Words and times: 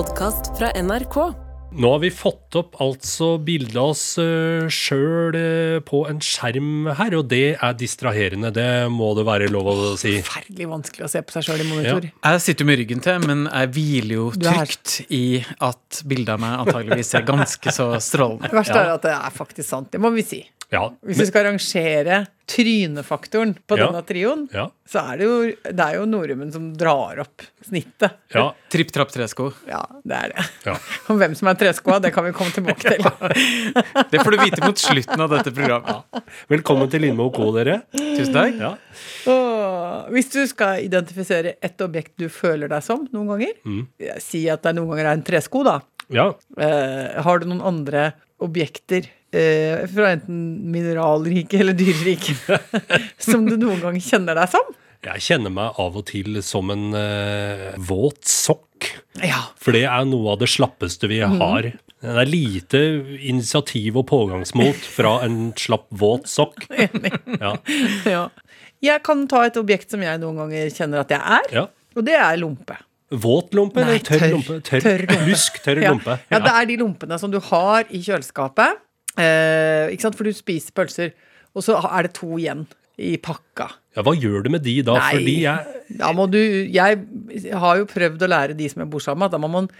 podkast 0.00 0.54
fra 0.56 0.70
NRK. 0.80 1.16
Nå 1.76 1.88
har 1.92 1.98
vi 2.00 2.08
fått 2.14 2.56
opp 2.56 2.78
altså 2.80 3.34
bildet 3.44 3.74
av 3.76 3.90
oss 3.92 4.04
uh, 4.16 4.64
sjøl 4.72 5.36
på 5.84 5.98
en 6.08 6.22
skjerm 6.24 6.88
her, 6.96 7.16
og 7.18 7.26
det 7.28 7.58
er 7.60 7.74
distraherende. 7.76 8.48
Det 8.56 8.64
må 8.94 9.10
det 9.18 9.26
være 9.28 9.50
lov 9.52 9.68
å 9.68 9.74
si. 10.00 10.14
Forferdelig 10.24 10.70
vanskelig 10.70 11.04
å 11.04 11.10
se 11.12 11.20
på 11.20 11.36
seg 11.36 11.44
sjøl 11.50 11.64
i 11.66 11.68
monitor. 11.68 12.06
Jeg 12.08 12.44
sitter 12.46 12.64
jo 12.64 12.70
med 12.70 12.80
ryggen 12.80 13.04
til, 13.04 13.26
men 13.28 13.44
jeg 13.50 13.72
hviler 13.76 14.14
jo 14.14 14.30
trygt 14.38 14.96
i 15.12 15.24
at 15.68 16.00
bildet 16.08 16.32
av 16.38 16.40
meg 16.46 16.62
antageligvis 16.62 17.12
er 17.20 17.28
ganske 17.28 17.76
så 17.76 17.90
strålende. 18.00 18.48
Det 18.48 18.60
verste 18.62 18.80
er 18.80 18.94
at 18.94 19.04
det 19.04 19.12
er 19.18 19.36
faktisk 19.36 19.68
sant. 19.68 19.92
Det 19.92 20.00
må 20.00 20.14
vi 20.16 20.24
si. 20.24 20.40
Ja, 20.70 20.84
Hvis 21.02 21.18
vi 21.18 21.24
skal 21.26 21.48
rangere 21.48 22.26
trynefaktoren 22.50 23.56
på 23.66 23.76
Ja. 23.78 23.86
denne 23.88 24.02
trioen, 24.06 24.44
ja, 24.54 24.68
så 24.86 25.00
er 25.12 25.18
det 25.18 25.26
jo, 25.26 25.38
det 25.66 25.80
er 25.82 25.96
jo 25.98 26.04
nordmenn 26.06 26.52
som 26.54 26.68
drar 26.78 27.18
opp 27.24 27.42
snittet. 27.66 28.12
ja, 28.34 28.44
Tripp, 28.70 28.92
trapp, 28.94 29.10
tresko. 29.10 29.48
Ja, 29.66 29.80
det 30.06 30.14
er 30.16 30.28
det. 30.34 30.44
ja. 30.66 30.76
Og 31.10 31.18
hvem 31.18 31.34
som 31.38 31.48
er 31.50 31.58
treskoa, 31.58 31.98
det 32.02 32.12
kan 32.14 32.24
vi 32.24 32.32
komme 32.32 32.54
tilbake 32.54 32.94
til. 32.94 33.02
Det 34.10 34.22
får 34.22 34.30
du 34.30 34.38
vite 34.44 34.62
mot 34.64 34.78
slutten 34.78 35.20
av 35.26 35.30
dette 35.34 35.50
programmet. 35.54 36.22
Velkommen 36.50 36.90
til 36.90 37.02
Lindmo 37.02 37.26
og 37.30 37.34
Co., 37.34 37.50
dere. 37.58 37.80
Tusen 37.94 38.34
takk. 38.34 38.78
Hvis 40.14 40.30
du 40.32 40.40
skal 40.50 40.84
identifisere 40.86 41.56
et 41.62 41.82
objekt 41.86 42.14
du 42.18 42.28
føler 42.30 42.70
deg 42.70 42.82
som 42.86 43.06
noen 43.12 43.26
ganger, 43.34 43.54
Mm. 43.66 43.86
si 44.22 44.48
at 44.48 44.62
det 44.62 44.74
noen 44.78 44.90
ganger 44.94 45.06
er 45.10 45.12
en 45.18 45.22
tresko, 45.26 45.64
da. 45.66 45.80
ja. 46.10 46.30
Uh, 46.58 47.22
har 47.22 47.38
du 47.38 47.46
noen 47.50 47.60
andre 47.62 48.12
objekter 48.40 49.06
eh, 49.32 49.86
fra 49.92 50.12
enten 50.14 50.40
mineralriket 50.72 51.60
eller 51.60 51.76
dyreriket 51.78 52.78
som 53.30 53.46
du 53.48 53.56
noen 53.60 53.80
gang 53.82 53.98
kjenner 54.02 54.38
deg 54.38 54.50
som? 54.52 54.70
Jeg 55.00 55.22
kjenner 55.24 55.52
meg 55.56 55.78
av 55.80 55.94
og 55.96 56.04
til 56.10 56.42
som 56.44 56.68
en 56.74 56.90
eh, 56.98 57.70
våt 57.88 58.20
sokk. 58.28 58.90
Ja. 59.24 59.46
For 59.60 59.72
det 59.76 59.86
er 59.88 60.04
noe 60.08 60.34
av 60.34 60.42
det 60.42 60.48
slappeste 60.52 61.08
vi 61.08 61.22
har. 61.24 61.70
Det 62.00 62.12
er 62.20 62.28
lite 62.28 62.78
initiativ 63.28 63.96
og 64.00 64.06
pågangsmot 64.10 64.84
fra 64.88 65.18
en 65.24 65.50
slapp, 65.60 65.86
våt 65.92 66.28
sokk. 66.28 66.66
Ja. 67.40 67.54
ja. 68.08 68.26
Jeg 68.84 69.02
kan 69.04 69.26
ta 69.28 69.42
et 69.48 69.56
objekt 69.60 69.92
som 69.92 70.00
jeg 70.04 70.20
noen 70.20 70.38
ganger 70.40 70.68
kjenner 70.72 71.02
at 71.02 71.10
jeg 71.12 71.20
er, 71.20 71.48
ja. 71.52 71.64
og 71.96 72.04
det 72.06 72.14
er 72.16 72.36
lompe. 72.40 72.76
Våt 73.10 73.56
lompe 73.56 73.80
Nei, 73.82 73.96
eller 73.96 74.04
tørr, 74.06 74.20
tørr. 74.22 74.32
lompe? 74.36 74.56
Tørr, 74.68 74.84
Tørr 74.84 75.02
lompe. 75.08 75.26
Lusk, 75.28 75.58
tørr 75.64 75.80
Ja. 75.82 75.90
lompe. 75.92 76.14
ja, 76.30 76.38
det 76.44 76.52
er 76.60 76.68
de 76.70 76.76
lompene 76.80 77.18
som 77.20 77.32
du 77.32 77.40
har 77.50 77.88
i 77.90 78.00
kjøleskapet. 78.04 78.80
Eh, 79.20 79.92
ikke 79.94 80.06
sant? 80.08 80.18
For 80.18 80.28
du 80.28 80.32
spiser 80.36 80.74
pølser, 80.76 81.12
og 81.54 81.66
så 81.66 81.78
er 81.84 82.08
det 82.08 82.14
to 82.18 82.32
igjen 82.40 82.66
i 83.00 83.14
pakka. 83.22 83.70
Ja, 83.96 84.04
hva 84.06 84.12
gjør 84.16 84.44
du 84.44 84.50
med 84.54 84.62
de 84.66 84.76
da? 84.86 84.98
Nei. 85.00 85.14
Fordi 85.16 85.36
jeg 85.42 85.78
Da 85.98 86.12
må 86.14 86.28
du 86.30 86.38
Jeg 86.38 87.00
har 87.58 87.78
jo 87.80 87.86
prøvd 87.90 88.22
å 88.22 88.28
lære 88.30 88.54
de 88.58 88.68
som 88.70 88.84
jeg 88.84 88.90
bor 88.92 89.02
sammen 89.02 89.24
med, 89.24 89.32
at 89.32 89.38
da 89.38 89.40
må 89.42 89.48
man 89.50 89.70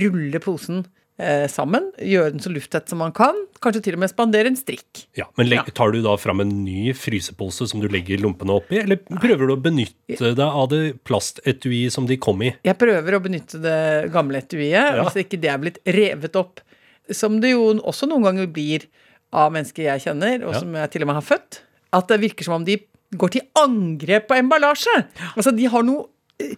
rulle 0.00 0.40
posen 0.42 0.80
eh, 1.20 1.44
sammen. 1.52 1.90
Gjøre 2.00 2.32
den 2.34 2.42
så 2.42 2.50
lufttett 2.52 2.88
som 2.90 2.98
man 3.04 3.12
kan. 3.16 3.36
Kanskje 3.62 3.82
til 3.84 3.98
og 3.98 4.02
med 4.02 4.10
spandere 4.10 4.48
en 4.50 4.56
strikk. 4.58 5.04
Ja, 5.18 5.28
Men 5.36 5.50
legg, 5.52 5.68
tar 5.76 5.92
du 5.92 6.00
da 6.02 6.16
fram 6.18 6.40
en 6.40 6.54
ny 6.64 6.94
frysepose 6.96 7.68
som 7.68 7.82
du 7.84 7.86
legger 7.92 8.18
lompene 8.24 8.56
oppi, 8.56 8.80
eller 8.80 8.96
prøver 9.04 9.44
du 9.46 9.54
å 9.54 9.60
benytte 9.60 10.32
deg 10.32 10.40
av 10.46 10.70
det 10.72 10.82
plastetuiet 11.04 11.92
som 11.92 12.08
de 12.08 12.16
kom 12.16 12.40
i? 12.48 12.54
Jeg 12.64 12.78
prøver 12.80 13.18
å 13.18 13.22
benytte 13.22 13.60
det 13.62 13.78
gamle 14.14 14.40
etuiet, 14.40 14.96
Ja. 14.96 15.04
hvis 15.04 15.20
ikke 15.26 15.40
det 15.44 15.52
er 15.52 15.58
blitt 15.62 15.78
revet 15.84 16.40
opp. 16.40 16.64
Som 17.16 17.40
det 17.40 17.52
jo 17.54 17.74
også 17.80 18.08
noen 18.10 18.22
ganger 18.28 18.46
blir 18.52 18.86
av 19.32 19.52
mennesker 19.54 19.84
jeg 19.86 20.00
kjenner, 20.06 20.44
og 20.46 20.54
Ja. 20.54 20.60
som 20.60 20.74
jeg 20.74 20.90
til 20.90 21.02
og 21.02 21.06
med 21.12 21.14
har 21.20 21.22
født. 21.26 21.60
At 21.92 22.08
det 22.08 22.20
virker 22.20 22.44
som 22.44 22.54
om 22.60 22.64
de 22.64 22.78
går 23.16 23.30
til 23.34 23.42
angrep 23.58 24.28
på 24.30 24.36
emballasje. 24.38 24.96
Altså, 25.36 25.50
de 25.56 25.66
har 25.66 25.82
noe 25.82 26.06
eh, 26.40 26.54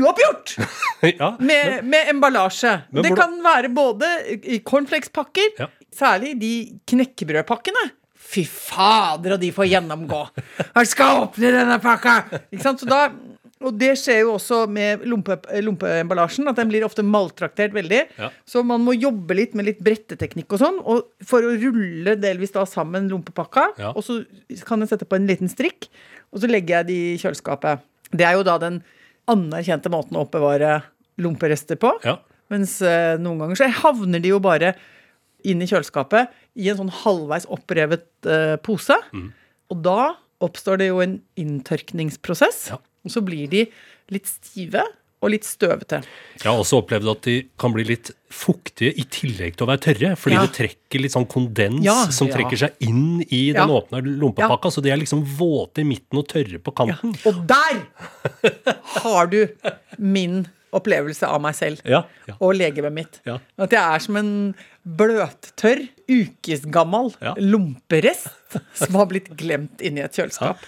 uoppgjort 0.00 0.54
ja, 1.20 1.28
med, 1.38 1.84
med 1.84 2.08
emballasje. 2.14 2.72
Det 2.90 3.04
hvordan- 3.04 3.16
kan 3.16 3.36
være 3.44 3.68
både 3.74 4.08
i 4.44 4.58
cornflakespakker, 4.64 5.58
Ja. 5.60 5.68
særlig 5.92 6.38
de 6.40 6.52
knekkebrødpakkene. 6.88 7.90
Fy 8.32 8.44
fader, 8.48 9.34
og 9.34 9.40
de 9.42 9.50
får 9.52 9.68
gjennomgå. 9.68 10.22
Jeg 10.74 10.86
skal 10.88 11.26
åpne 11.26 11.50
denne 11.52 11.78
pakka! 11.82 12.14
Ikke 12.52 12.62
sant? 12.64 12.80
Så 12.80 12.88
da, 12.88 13.10
og 13.66 13.76
det 13.80 13.92
skjer 14.00 14.22
jo 14.22 14.34
også 14.36 14.62
med 14.70 15.04
lompe, 15.08 15.36
lompeemballasjen, 15.64 16.48
at 16.50 16.58
den 16.58 16.70
blir 16.70 16.86
ofte 16.86 17.04
maltraktert 17.06 17.74
veldig. 17.76 18.00
Ja. 18.20 18.30
Så 18.48 18.64
man 18.66 18.84
må 18.84 18.94
jobbe 18.96 19.36
litt 19.38 19.56
med 19.58 19.68
litt 19.70 19.82
bretteteknikk 19.84 20.56
og 20.56 20.62
sånn, 20.62 20.80
og 20.82 21.12
for 21.26 21.44
å 21.46 21.54
rulle 21.54 22.16
delvis 22.20 22.54
da 22.54 22.64
sammen 22.68 23.10
lompepakka. 23.12 23.68
Ja. 23.80 23.92
Og 23.94 24.04
så 24.06 24.20
kan 24.68 24.82
jeg 24.82 24.92
sette 24.92 25.08
på 25.08 25.18
en 25.18 25.28
liten 25.30 25.50
strikk, 25.52 25.88
og 26.32 26.42
så 26.42 26.50
legger 26.50 26.80
jeg 26.80 26.90
det 26.90 26.98
i 26.98 27.22
kjøleskapet. 27.22 27.84
Det 28.12 28.26
er 28.28 28.36
jo 28.38 28.46
da 28.46 28.58
den 28.60 28.82
anerkjente 29.30 29.92
måten 29.92 30.18
å 30.18 30.26
oppbevare 30.26 30.80
lomperester 31.22 31.80
på. 31.80 31.94
ja. 32.06 32.18
Mens 32.52 32.74
eh, 32.84 33.14
noen 33.16 33.38
ganger 33.40 33.56
så 33.56 33.68
havner 33.80 34.20
de 34.20 34.28
jo 34.28 34.36
bare 34.42 34.74
inn 35.48 35.62
i 35.64 35.68
kjøleskapet 35.70 36.32
i 36.60 36.68
en 36.70 36.78
sånn 36.82 36.92
halvveis 37.02 37.46
opprevet 37.48 38.04
eh, 38.28 38.58
pose. 38.60 38.98
Mm. 39.14 39.30
Og 39.72 39.80
da 39.86 39.98
oppstår 40.42 40.82
det 40.82 40.90
jo 40.90 41.00
en 41.02 41.16
inntørkningsprosess. 41.40 42.64
Ja. 42.74 42.78
Og 43.04 43.10
så 43.14 43.22
blir 43.24 43.48
de 43.50 43.66
litt 44.14 44.26
stive 44.30 44.82
og 45.22 45.30
litt 45.30 45.44
støvete. 45.46 46.00
Jeg 46.42 46.48
har 46.50 46.58
også 46.58 46.80
opplevd 46.82 47.08
at 47.12 47.20
de 47.28 47.34
kan 47.62 47.70
bli 47.74 47.84
litt 47.86 48.08
fuktige 48.34 48.90
i 48.98 49.04
tillegg 49.06 49.54
til 49.54 49.66
å 49.66 49.70
være 49.70 49.82
tørre, 49.84 50.16
fordi 50.18 50.34
Ja. 50.34 50.46
det 50.46 50.56
trekker 50.56 51.00
litt 51.04 51.12
sånn 51.14 51.28
kondens 51.30 51.84
Ja. 51.84 52.08
som 52.10 52.26
Ja. 52.26 52.34
trekker 52.34 52.58
seg 52.58 52.72
inn 52.80 53.22
i 53.30 53.52
den 53.52 53.68
åpne 53.70 54.02
lompepakka, 54.02 54.70
så 54.74 54.82
de 54.82 54.90
er 54.90 54.96
liksom 54.98 55.22
våte 55.24 55.78
i 55.78 55.84
midten 55.84 56.18
og 56.18 56.26
tørre 56.26 56.58
på 56.58 56.74
kanten. 56.74 57.14
Og 57.24 57.46
der 57.46 57.86
har 59.02 59.26
du 59.30 59.48
min 59.98 60.48
opplevelse 60.72 61.28
av 61.28 61.40
meg 61.44 61.54
selv 61.58 61.82
Ja, 61.84 62.02
ja. 62.28 62.34
og 62.40 62.54
legemet 62.56 62.92
mitt. 62.96 63.18
Ja. 63.28 63.38
At 63.60 63.74
jeg 63.76 63.82
er 63.82 63.98
som 64.04 64.16
en 64.20 64.30
bløttørr, 64.88 65.84
ukesgammal 66.10 67.12
Ja. 67.22 67.34
lomperest 67.38 68.28
som 68.74 68.94
har 68.98 69.06
blitt 69.06 69.28
glemt 69.38 69.80
inni 69.84 70.00
et 70.04 70.12
kjøleskap. 70.16 70.58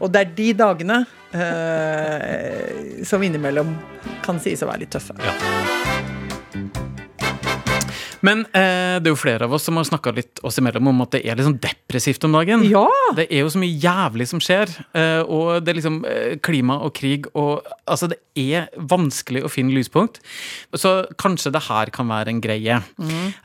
Og 0.00 0.12
det 0.12 0.20
er 0.20 0.34
de 0.38 0.50
dagene 0.54 1.00
eh, 1.34 3.02
som 3.04 3.22
innimellom 3.24 3.74
kan 4.24 4.38
sies 4.40 4.62
å 4.62 4.70
være 4.70 4.84
litt 4.84 4.94
tøffe. 4.94 5.16
Men 8.24 8.44
eh, 8.56 8.96
det 9.02 9.10
er 9.10 9.12
jo 9.12 9.20
flere 9.20 9.46
av 9.46 9.54
oss 9.56 9.66
som 9.68 9.76
har 9.78 9.86
snakka 9.88 10.14
litt 10.16 10.40
oss 10.46 10.58
imellom 10.60 10.88
om 10.94 11.04
at 11.04 11.16
det 11.16 11.22
er 11.28 11.36
litt 11.36 11.48
sånn 11.48 11.60
depressivt 11.60 12.24
om 12.24 12.36
dagen. 12.38 12.64
Ja! 12.70 12.86
Det 13.18 13.26
er 13.28 13.44
jo 13.44 13.50
så 13.52 13.60
mye 13.60 13.76
jævlig 13.82 14.26
som 14.30 14.40
skjer, 14.42 14.72
eh, 14.96 15.20
og 15.22 15.64
det 15.64 15.74
er 15.74 15.78
liksom 15.80 16.00
eh, 16.08 16.36
klima 16.44 16.80
og 16.84 16.94
krig 16.96 17.30
og 17.34 17.64
Altså, 17.84 18.08
det 18.08 18.16
er 18.40 18.70
vanskelig 18.88 19.42
å 19.44 19.50
finne 19.52 19.74
lyspunkt. 19.76 20.16
Så 20.72 21.04
kanskje 21.20 21.50
det 21.52 21.60
her 21.66 21.90
kan 21.92 22.08
være 22.08 22.32
en 22.32 22.40
greie. 22.42 22.78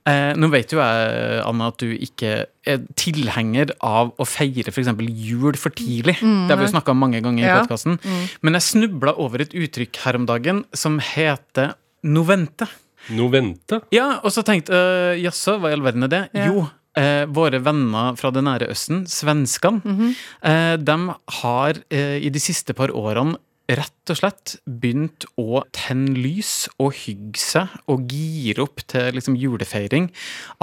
Eh, 0.07 0.31
nå 0.39 0.47
vet 0.53 0.71
jo 0.71 0.79
jeg, 0.79 1.41
Anna, 1.43 1.67
at 1.73 1.83
du 1.83 1.91
ikke 1.91 2.31
er 2.47 2.85
tilhenger 2.95 3.73
av 3.83 4.13
å 4.15 4.27
feire 4.27 4.71
f.eks. 4.71 4.93
jul 5.11 5.59
for 5.59 5.75
tidlig. 5.75 6.15
Det 6.23 6.55
har 6.55 6.61
vi 6.61 6.69
jo 6.69 6.71
snakka 6.71 6.95
om 6.95 7.03
mange 7.03 7.19
ganger 7.25 7.43
i 7.43 7.51
podkasten. 7.51 7.99
Mm. 7.99 8.23
Men 8.47 8.57
jeg 8.57 8.67
snubla 8.69 9.17
over 9.19 9.43
et 9.43 9.55
uttrykk 9.59 9.99
her 10.05 10.21
om 10.21 10.29
dagen 10.29 10.63
som 10.71 11.01
heter 11.03 11.75
novente. 12.07 12.69
Novente. 13.15 13.81
Ja, 13.95 14.19
og 14.23 14.31
så 14.35 14.43
tenkte 14.47 14.73
jeg 14.75 15.23
jaså, 15.27 15.57
hva 15.59 15.71
i 15.71 15.77
all 15.77 15.85
verden 15.85 16.03
er 16.07 16.13
det? 16.13 16.23
Ja. 16.37 16.47
Jo, 16.51 16.67
eh, 16.99 17.25
våre 17.25 17.59
venner 17.63 18.15
fra 18.19 18.31
det 18.35 18.43
nære 18.45 18.69
Østen, 18.73 19.05
svenskene, 19.09 20.13
eh, 20.43 20.75
de 20.77 20.97
har 21.41 21.83
eh, 21.89 22.17
i 22.21 22.29
de 22.29 22.39
siste 22.43 22.73
par 22.77 22.89
årene 22.93 23.37
rett 23.69 24.09
og 24.09 24.17
slett 24.17 24.55
begynt 24.65 25.27
å 25.37 25.59
tenne 25.77 26.15
lys 26.17 26.63
og 26.81 26.95
hygge 27.03 27.37
seg 27.37 27.67
og 27.93 28.07
gire 28.09 28.63
opp 28.65 28.81
til 28.89 29.13
liksom 29.13 29.35
julefeiring 29.37 30.07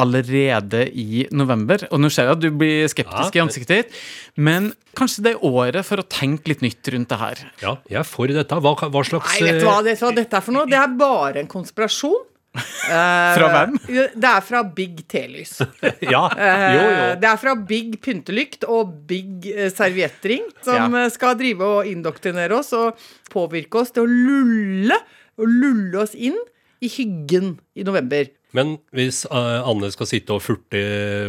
allerede 0.03 0.81
i 0.91 1.23
november. 1.31 1.85
Og 1.93 2.03
nå 2.03 2.11
ser 2.11 2.27
jeg 2.27 2.35
at 2.35 2.43
du 2.43 2.49
blir 2.51 2.89
skeptisk 2.91 3.37
Ja. 3.39 3.39
i 3.39 3.45
ansiktet 3.45 3.69
ditt, 3.77 3.95
men 4.37 4.73
kanskje 4.99 5.23
det 5.23 5.33
er 5.37 5.45
året 5.47 5.85
for 5.87 6.03
å 6.03 6.09
tenke 6.09 6.49
litt 6.51 6.63
nytt 6.67 6.83
rundt 6.93 7.09
det 7.09 7.19
her. 7.21 7.37
Ja, 7.63 7.77
jeg 7.89 8.01
er 8.01 8.09
for 8.11 8.27
dette. 8.27 8.59
Hva, 8.59 8.75
hva 8.75 9.05
slags 9.07 9.39
Nei, 9.41 9.53
vet 9.53 9.61
du 9.61 9.67
hva, 9.67 9.79
eh, 9.79 9.85
det, 9.85 9.99
hva 10.01 10.15
dette 10.17 10.37
er 10.37 10.41
for 10.41 10.53
noe? 10.53 10.67
Det 10.67 10.75
er 10.83 10.89
bare 10.99 11.37
en 11.45 11.47
konspirasjon. 11.47 12.25
Fra 12.57 13.49
hvem? 13.53 13.77
Det 14.17 14.31
er 14.31 14.45
fra 14.47 14.63
Big 14.77 15.03
T-lys. 15.11 15.59
Ja, 16.15 16.25
Eh, 16.37 16.65
jo, 16.77 16.83
jo. 16.87 17.07
Det 17.23 17.29
er 17.31 17.41
fra 17.41 17.55
Big 17.69 17.97
pyntelykt 18.05 18.65
og 18.69 18.93
Big 19.09 19.47
eh, 19.53 19.71
serviettring, 19.75 20.47
som 20.65 20.95
Ja. 20.95 21.05
eh, 21.05 21.11
skal 21.15 21.37
drive 21.39 21.61
og 21.65 21.87
indoktrinere 21.91 22.59
oss 22.61 22.73
og 22.77 22.97
påvirke 23.33 23.81
oss 23.83 23.91
til 23.97 24.05
å 24.07 24.11
lulle 24.11 24.99
og 25.37 25.47
lulle 25.51 26.03
oss 26.05 26.15
inn 26.17 26.37
i 26.85 26.89
hyggen 26.93 27.57
i 27.77 27.85
november. 27.87 28.29
Men 28.57 28.77
hvis 28.95 29.25
eh, 29.29 29.69
Anne 29.69 29.91
skal 29.93 30.09
sitte 30.09 30.33
og 30.37 30.41
furte 30.45 30.81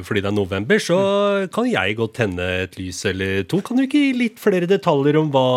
fordi 0.07 0.21
det 0.23 0.29
er 0.29 0.35
november, 0.37 0.79
så 0.79 0.97
kan 1.51 1.67
jeg 1.67 1.97
godt 1.99 2.13
tenne 2.21 2.45
et 2.67 2.77
lys 2.79 3.01
eller 3.09 3.41
to. 3.49 3.59
Kan 3.65 3.79
du 3.81 3.83
ikke 3.87 3.99
gi 4.05 4.13
litt 4.15 4.39
flere 4.39 4.69
detaljer 4.69 5.17
om 5.19 5.31
hva 5.33 5.47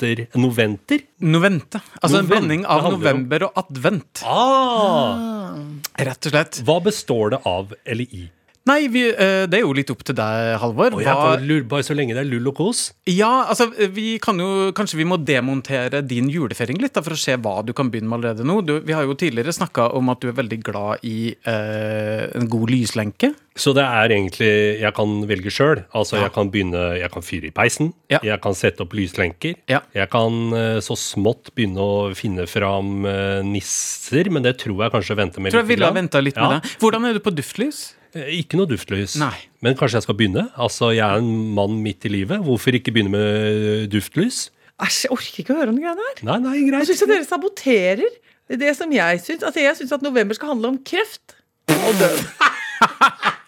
noventer 0.00 0.38
Noventer? 0.40 1.00
Novente. 1.20 1.80
Altså 2.00 2.20
en 2.20 2.28
blanding 2.28 2.66
av 2.66 2.90
november 2.90 3.48
og 3.48 3.60
advent. 3.60 4.22
Ah! 4.24 5.56
Rett 6.00 6.26
og 6.26 6.34
slett. 6.34 6.60
Hva 6.64 6.80
består 6.84 7.36
det 7.36 7.42
av 7.48 7.74
eller 7.84 8.04
i? 8.16 8.28
Nei, 8.68 8.88
vi, 8.92 9.06
eh, 9.08 9.46
det 9.48 9.56
er 9.56 9.64
jo 9.64 9.72
litt 9.74 9.88
opp 9.90 10.02
til 10.04 10.14
deg, 10.18 10.58
Halvor. 10.60 10.94
Og 10.94 11.00
jeg 11.02 11.16
bare 11.16 11.40
lurer 11.40 11.64
bare 11.68 11.86
så 11.86 11.96
lenge 11.96 12.12
det 12.14 12.22
er 12.22 12.28
lull 12.28 12.50
og 12.50 12.58
kos. 12.58 12.82
Ja, 13.08 13.46
altså, 13.48 13.70
vi 13.94 14.18
kan 14.22 14.38
jo, 14.38 14.70
Kanskje 14.76 15.00
vi 15.00 15.06
må 15.08 15.16
demontere 15.16 16.02
din 16.06 16.28
julefeiring 16.30 16.78
litt, 16.82 16.92
da, 16.94 17.02
for 17.02 17.16
å 17.16 17.20
se 17.20 17.38
hva 17.40 17.60
du 17.64 17.72
kan 17.76 17.90
begynne 17.90 18.10
med 18.10 18.20
allerede 18.20 18.46
nå. 18.46 18.60
Du, 18.66 18.76
vi 18.84 18.94
har 18.94 19.08
jo 19.08 19.16
tidligere 19.18 19.56
snakka 19.56 19.90
om 19.96 20.12
at 20.12 20.20
du 20.20 20.28
er 20.30 20.36
veldig 20.38 20.60
glad 20.66 21.06
i 21.08 21.32
eh, 21.32 22.28
en 22.36 22.50
god 22.52 22.74
lyslenke. 22.76 23.32
Så 23.60 23.74
det 23.76 23.84
er 23.84 24.08
egentlig 24.14 24.50
Jeg 24.80 24.94
kan 24.96 25.10
velge 25.28 25.52
sjøl. 25.52 25.82
Altså, 25.96 26.16
jeg 26.22 26.32
kan 26.32 26.48
begynne 26.52 26.80
Jeg 27.00 27.10
kan 27.12 27.24
fyre 27.26 27.50
i 27.50 27.54
peisen. 27.54 27.92
Ja. 28.12 28.20
Jeg 28.24 28.40
kan 28.44 28.56
sette 28.56 28.84
opp 28.86 28.94
lyslenker. 28.96 29.58
Ja. 29.70 29.82
Jeg 29.96 30.08
kan 30.12 30.38
eh, 30.56 30.78
så 30.84 30.96
smått 30.98 31.52
begynne 31.54 31.84
å 31.84 32.10
finne 32.16 32.46
fram 32.50 33.04
eh, 33.08 33.40
nisser, 33.46 34.30
men 34.32 34.46
det 34.46 34.56
tror 34.64 34.86
jeg 34.86 34.94
kanskje 34.96 35.18
venter 35.20 35.44
med 35.44 35.52
Tror 35.52 35.60
jeg 35.62 35.68
litt 35.68 35.76
ville 35.76 35.90
ha 35.90 36.24
litt 36.24 36.36
Ja. 36.40 36.48
med 36.48 36.56
det. 36.62 36.76
Hvordan 36.80 37.04
er 37.10 37.18
du 37.18 37.20
på 37.24 37.34
duftlys? 37.36 37.82
Eh, 38.16 38.30
Ikke 38.40 38.56
noe 38.58 38.66
duftlys. 38.70 39.18
Nei. 39.20 39.34
Men 39.62 39.76
kanskje 39.78 40.00
jeg 40.00 40.06
skal 40.08 40.16
begynne? 40.18 40.46
Altså, 40.56 40.90
Jeg 40.96 41.04
er 41.06 41.20
en 41.20 41.30
mann 41.54 41.76
midt 41.84 42.06
i 42.08 42.14
livet. 42.16 42.40
Hvorfor 42.42 42.74
ikke 42.74 42.94
begynne 42.96 43.12
med 43.12 43.90
duftlys? 43.92 44.48
Æsj, 44.80 45.02
jeg 45.04 45.12
orker 45.12 45.42
ikke 45.44 45.52
å 45.54 45.58
høre 45.60 45.68
om 45.74 45.76
de 45.76 45.84
greiene 45.84 46.06
her. 46.08 46.24
Nei, 46.24 46.38
nei, 46.40 46.54
Jeg 46.62 46.70
greit. 46.70 46.88
syns 46.88 47.04
dere 47.04 47.28
saboterer 47.28 48.16
det 48.64 48.72
som 48.78 48.90
jeg 48.90 49.20
syns. 49.20 49.44
Altså, 49.44 49.60
jeg 49.60 49.76
syns 49.76 49.92
at 49.92 50.02
november 50.02 50.34
skal 50.34 50.54
handle 50.54 50.72
om 50.72 50.78
kreft 50.82 51.36
og 51.68 51.92
død. 52.00 52.24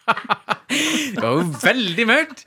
Det 1.13 1.21
var 1.23 1.35
jo 1.39 1.49
veldig 1.63 2.07
mørkt! 2.09 2.47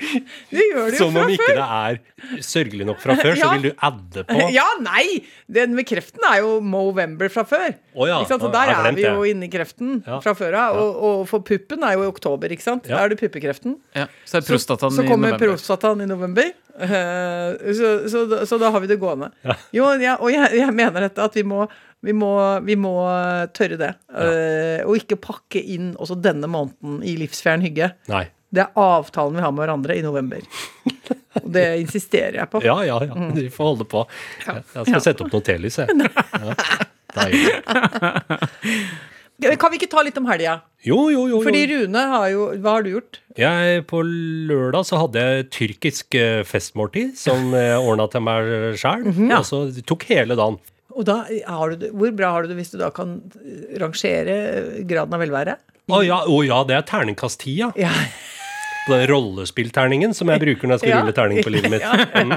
Det 0.00 0.62
gjør 0.64 0.86
det 0.88 0.96
jo 0.96 0.98
Som 1.02 1.12
fra 1.12 1.22
om 1.26 1.30
ikke 1.34 1.44
før. 1.44 1.58
det 1.58 1.64
er 1.76 2.40
sørgelig 2.40 2.86
nok 2.88 3.02
fra 3.02 3.16
før, 3.18 3.34
så 3.36 3.42
Ja. 3.44 3.50
vil 3.52 3.66
du 3.68 3.82
adde 3.84 4.22
på. 4.30 4.46
Ja, 4.54 4.64
nei! 4.80 5.26
Den 5.44 5.74
med 5.76 5.84
kreften 5.90 6.24
er 6.24 6.38
jo 6.40 6.54
Movember 6.64 7.28
fra 7.28 7.44
før. 7.44 7.74
Å 7.92 8.06
ja, 8.08 8.16
ikke 8.22 8.30
sant? 8.32 8.40
Så 8.40 8.48
jeg 8.48 8.54
der 8.54 8.72
har 8.72 8.78
er 8.80 8.86
glemt 8.86 8.96
vi 8.96 9.04
jo 9.04 9.26
inne 9.28 9.44
i 9.44 9.50
kreften 9.52 9.90
Ja. 10.06 10.20
fra 10.24 10.32
før 10.38 10.56
av. 10.56 10.76
Og, 10.80 10.96
og 11.10 11.28
for 11.28 11.44
puppen 11.44 11.84
er 11.84 11.98
jo 11.98 12.06
i 12.06 12.08
oktober, 12.14 12.48
ikke 12.56 12.64
sant? 12.64 12.88
Ja. 12.88 12.96
Da 12.96 13.04
er 13.04 13.12
det 13.12 13.20
puppekreften. 13.20 13.76
Ja, 13.94 14.06
så 14.24 14.40
er 14.40 14.40
Så, 14.40 14.54
prostataen 14.54 14.96
så 14.96 15.04
i 15.04 15.08
kommer 15.12 15.34
november. 15.36 15.52
prostataen 15.52 16.00
i 16.00 16.08
november. 16.08 16.48
Eh, 16.80 17.74
så, 17.76 17.92
så, 18.08 18.24
da- 18.30 18.40
så 18.48 18.58
da 18.58 18.70
har 18.72 18.80
vi 18.80 18.86
det 18.88 18.98
gående. 19.04 19.28
Jo, 19.76 19.92
ja, 20.00 20.16
og 20.16 20.32
jeg, 20.32 20.48
jeg 20.64 20.72
mener 20.80 21.00
dette 21.10 21.18
at 21.28 21.34
vi 21.36 21.42
må, 21.44 21.68
vi 22.00 22.12
må, 22.16 22.32
vi 22.64 22.76
må 22.80 22.94
tørre 23.56 23.76
det. 23.80 23.90
Eh, 24.08 24.80
og 24.86 24.96
ikke 24.96 25.18
pakke 25.20 25.60
inn 25.60 25.92
også 26.00 26.16
denne 26.20 26.48
måneden 26.50 27.02
i 27.04 27.16
livsfjern 27.20 27.64
hygge. 27.64 27.90
Nei. 28.08 28.26
Det 28.50 28.64
er 28.64 28.78
avtalen 28.82 29.36
vi 29.36 29.44
har 29.44 29.52
med 29.54 29.62
hverandre 29.62 29.94
i 29.98 30.02
november. 30.02 30.40
Og 31.38 31.50
det 31.54 31.66
insisterer 31.84 32.40
jeg 32.40 32.50
på. 32.50 32.62
Ja, 32.66 32.80
ja, 32.82 32.96
ja. 33.06 33.14
Mm. 33.14 33.34
Vi 33.36 33.50
får 33.54 33.68
holde 33.68 33.86
på. 33.86 34.02
Jeg 34.42 34.64
skal 34.72 34.88
skal 34.88 35.04
sette 35.04 35.26
opp 35.26 35.36
noe 35.36 35.44
telys, 35.46 35.78
jeg. 35.78 35.88
Ja. 39.40 39.54
Kan 39.60 39.72
vi 39.72 39.78
ikke 39.78 39.88
ta 39.90 40.02
litt 40.04 40.18
om 40.20 40.26
helga? 40.28 40.58
Jo, 40.84 40.98
jo, 41.12 41.26
jo. 41.30 41.38
Fordi. 41.44 41.62
Rune 41.70 42.02
har 42.12 42.26
jo 42.32 42.48
Hva 42.60 42.74
har 42.76 42.84
du 42.84 42.90
gjort? 42.92 43.20
Jeg, 43.38 43.84
på 43.88 44.02
lørdag 44.04 44.84
så 44.88 45.00
hadde 45.00 45.22
jeg 45.24 45.46
tyrkisk 45.54 46.16
eh, 46.18 46.42
festmåltid 46.48 47.14
som 47.20 47.54
jeg 47.56 47.78
ordna 47.78 48.08
til 48.12 48.24
meg 48.26 48.50
sjæl. 48.80 49.06
Mhm. 49.08 49.30
Altså, 49.38 49.62
det 49.74 49.86
tok 49.88 50.04
hele 50.10 50.36
dagen. 50.38 50.58
Og 51.00 51.06
da 51.08 51.22
har 51.24 51.72
du 51.80 51.86
Hvor 51.96 52.10
bra 52.16 52.32
har 52.34 52.44
du 52.44 52.50
det 52.52 52.58
hvis 52.60 52.72
du 52.74 52.78
da 52.80 52.90
kan 52.94 53.18
rangere 53.80 54.34
graden 54.88 55.16
av 55.16 55.22
velvære? 55.24 55.56
Å 55.90 56.02
ja, 56.06 56.20
oh, 56.30 56.42
ja, 56.46 56.60
det 56.68 56.76
er 56.76 56.84
terningkast 56.86 57.40
ti, 57.42 57.56
ja. 57.62 57.70
Ja. 57.80 57.90
På 58.86 58.94
den 58.96 59.06
rollespillterningen 59.10 60.14
som 60.16 60.30
jeg 60.32 60.40
bruker 60.42 60.68
når 60.68 60.76
jeg 60.78 60.82
skal 60.84 60.92
Ja. 60.92 61.00
rulle 61.02 61.14
terning 61.16 61.42
på 61.44 61.52
livet 61.52 61.72
mitt. 61.72 61.84
Mm. 62.20 62.32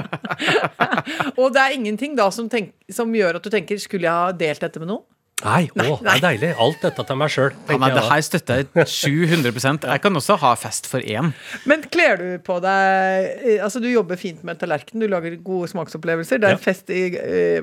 Og 1.40 1.52
det 1.54 1.60
er 1.62 1.74
ingenting 1.76 2.14
da 2.18 2.28
som, 2.32 2.48
tenk, 2.52 2.72
som 2.92 3.10
gjør 3.14 3.38
at 3.38 3.44
du 3.44 3.50
tenker 3.52 3.78
Skulle 3.80 4.06
jeg 4.08 4.12
ha 4.26 4.32
delt 4.36 4.62
dette 4.64 4.80
med 4.82 4.88
noen? 4.90 5.02
Nei, 5.44 5.66
å, 5.76 5.96
det 6.00 6.12
er 6.14 6.22
deilig. 6.24 6.50
Alt 6.64 6.84
dette 6.86 7.04
til 7.08 7.18
meg 7.20 7.32
sjøl. 7.32 7.50
Ja, 7.68 7.76
nei, 7.82 7.90
det 7.94 8.04
her 8.08 8.22
støtter 8.24 8.62
jeg 8.64 8.86
700 8.94 9.52
Jeg 9.84 10.02
kan 10.04 10.16
også 10.20 10.38
ha 10.40 10.54
fest 10.58 10.88
for 10.90 11.04
én. 11.04 11.32
Men 11.68 11.84
kler 11.92 12.16
du 12.20 12.26
på 12.44 12.56
deg 12.64 13.44
eh, 13.44 13.58
Altså, 13.64 13.82
du 13.84 13.90
jobber 13.90 14.16
fint 14.20 14.40
med 14.46 14.60
tallerken, 14.62 15.02
du 15.04 15.08
lager 15.10 15.36
gode 15.44 15.68
smaksopplevelser. 15.74 16.40
Det 16.40 16.48
er 16.48 16.56
Ja. 16.56 16.62
fest 16.64 16.90
i 16.94 17.02
uh, 17.18 17.60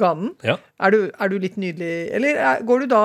ganen. 0.00 0.32
Ja. 0.46 0.56
Er, 0.80 0.94
du, 0.94 1.10
er 1.12 1.30
du 1.30 1.38
litt 1.42 1.58
nydelig 1.60 2.10
Eller 2.16 2.38
er, 2.40 2.66
går 2.66 2.84
du 2.84 2.90
da 2.94 3.04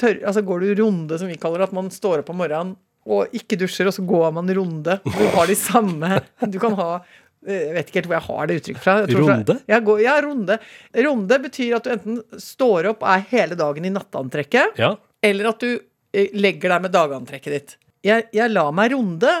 tørr, 0.00 0.20
altså 0.26 0.42
går 0.46 0.64
du 0.64 0.82
runde, 0.82 1.18
som 1.18 1.30
vi 1.30 1.38
kaller 1.40 1.62
det, 1.62 1.70
at 1.70 1.76
man 1.76 1.90
står 1.94 2.22
opp 2.22 2.32
om 2.34 2.42
morgenen 2.42 2.74
og 3.04 3.34
ikke 3.36 3.58
dusjer, 3.60 3.84
og 3.90 3.92
så 3.92 4.00
går 4.08 4.30
man 4.32 4.48
runde? 4.56 4.94
Du 5.04 5.24
har 5.34 5.44
de 5.50 5.56
samme 5.60 6.22
Du 6.48 6.56
kan 6.62 6.72
ha 6.78 6.86
eh, 7.02 7.18
jeg 7.46 7.74
vet 7.76 7.88
ikke 7.90 8.00
helt 8.00 8.08
hvor 8.10 8.16
jeg 8.18 8.26
har 8.28 8.46
det 8.50 8.58
uttrykket 8.60 8.82
fra. 8.84 8.94
Tror 9.06 9.24
fra- 9.28 9.36
går, 9.84 10.00
ja, 10.04 10.20
runde. 10.24 10.58
Runde 11.06 11.38
betyr 11.44 11.76
at 11.76 11.84
du 11.84 11.90
enten 11.94 12.20
står 12.40 12.90
opp 12.92 13.02
og 13.04 13.08
er 13.14 13.24
hele 13.30 13.54
dagen 13.60 13.84
i 13.84 13.90
nattantrekket, 13.94 14.78
Ja. 14.80 14.94
eller 15.22 15.48
at 15.52 15.60
du 15.60 15.70
eh, 16.14 16.28
legger 16.32 16.68
deg 16.76 16.82
med 16.86 16.92
dagantrekket 16.94 17.52
ditt. 17.56 17.76
Jeg, 18.04 18.26
jeg 18.36 18.50
la 18.52 18.70
meg 18.70 18.92
runde. 18.92 19.32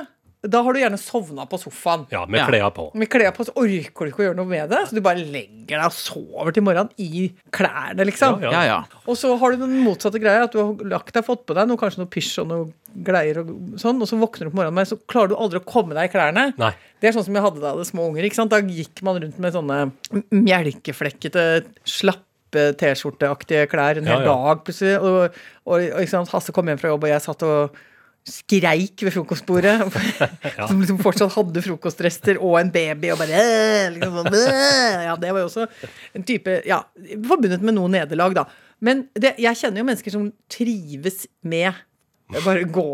Da 0.44 0.60
har 0.62 0.72
du 0.76 0.78
gjerne 0.80 0.98
sovna 1.00 1.46
på 1.48 1.56
sofaen. 1.58 2.06
ja, 2.12 2.26
med 2.26 2.40
Ja. 2.40 2.46
klærne 2.46 2.70
på. 2.76 2.90
Med 2.94 3.08
klær 3.08 3.32
på, 3.32 3.46
så 3.48 3.52
orker 3.56 4.04
du 4.04 4.10
ikke 4.12 4.20
å 4.22 4.26
gjøre 4.28 4.36
noe 4.36 4.46
med 4.50 4.68
det. 4.68 4.82
Så 4.88 4.94
du 4.94 5.00
bare 5.00 5.16
legger 5.24 5.78
deg 5.80 5.84
og 5.88 5.92
sover 5.96 6.52
til 6.52 6.62
morgenen 6.62 6.90
i 6.98 7.32
klærne, 7.50 8.04
liksom. 8.04 8.40
Ja, 8.42 8.50
Ja, 8.52 8.62
ja. 8.64 8.78
Og 9.08 9.16
så 9.16 9.32
har 9.40 9.52
du 9.52 9.56
den 9.64 9.82
motsatte 9.84 10.20
greia, 10.20 10.44
at 10.44 10.52
du 10.52 10.58
har 10.58 10.74
lagt 10.84 11.12
deg, 11.14 11.24
fått 11.24 11.46
på 11.46 11.54
deg 11.54 11.66
noe, 11.68 11.76
kanskje 11.80 11.98
noe 12.04 12.10
pysj 12.12 12.42
og 12.42 12.48
noe 12.48 12.72
gleier 13.02 13.38
og 13.40 13.46
sånn, 13.80 13.98
og 14.00 14.06
så 14.06 14.14
våkner 14.20 14.44
du 14.46 14.50
på 14.52 14.60
morgenen 14.60 14.74
men 14.74 14.84
så 14.86 14.98
klarer 15.08 15.28
du 15.32 15.34
aldri 15.36 15.58
å 15.58 15.64
komme 15.66 15.94
deg 15.96 16.10
i 16.10 16.12
klærne. 16.12 16.52
Nei. 16.58 16.72
Det 17.00 17.08
er 17.08 17.12
sånn 17.16 17.24
som 17.24 17.34
jeg 17.34 17.42
hadde 17.42 17.60
da 17.60 17.72
jeg 17.72 17.76
hadde 17.78 17.90
små 17.90 18.06
unger. 18.10 18.22
ikke 18.28 18.34
sant? 18.38 18.50
Da 18.50 18.60
gikk 18.60 19.02
man 19.02 19.18
rundt 19.20 19.38
med 19.38 19.52
sånne 19.52 19.92
mjelkeflekkete, 20.30 21.64
slappe 21.88 22.68
T-skjorteaktige 22.78 23.66
klær 23.70 23.98
en 23.98 24.06
Ja, 24.06 24.14
hel 24.18 24.26
ja. 24.28 24.34
dag 24.36 24.62
plutselig. 24.66 24.94
Og, 25.02 25.40
og, 25.66 25.74
og 25.74 26.00
ikke 26.04 26.12
sant? 26.12 26.30
Hasse 26.30 26.52
kom 26.54 26.66
hjem 26.70 26.78
fra 26.78 26.92
jobb, 26.92 27.02
og 27.08 27.10
jeg 27.10 27.24
satt 27.24 27.42
og 27.48 27.80
skreik 28.24 29.02
ved 29.04 29.12
frokostbordet. 29.12 29.74
Som 30.68 30.80
liksom 30.80 31.00
fortsatt 31.04 31.34
hadde 31.36 31.62
frokostrester 31.64 32.40
og 32.40 32.58
en 32.60 32.72
baby 32.74 33.12
og 33.12 33.20
bare 33.20 33.42
liksom 33.94 34.20
sånn. 34.20 34.38
Ja, 35.08 35.16
det 35.20 35.32
var 35.34 35.44
jo 35.44 35.50
også 35.50 35.66
en 36.16 36.24
type 36.26 36.60
Ja, 36.68 36.82
forbundet 37.28 37.64
med 37.64 37.76
noe 37.76 37.92
nederlag, 37.92 38.36
da. 38.36 38.46
Men 38.84 39.06
det, 39.16 39.34
jeg 39.40 39.60
kjenner 39.60 39.82
jo 39.82 39.88
mennesker 39.88 40.14
som 40.14 40.30
trives 40.52 41.24
med 41.44 41.76
bare 42.44 42.64
gå 42.64 42.88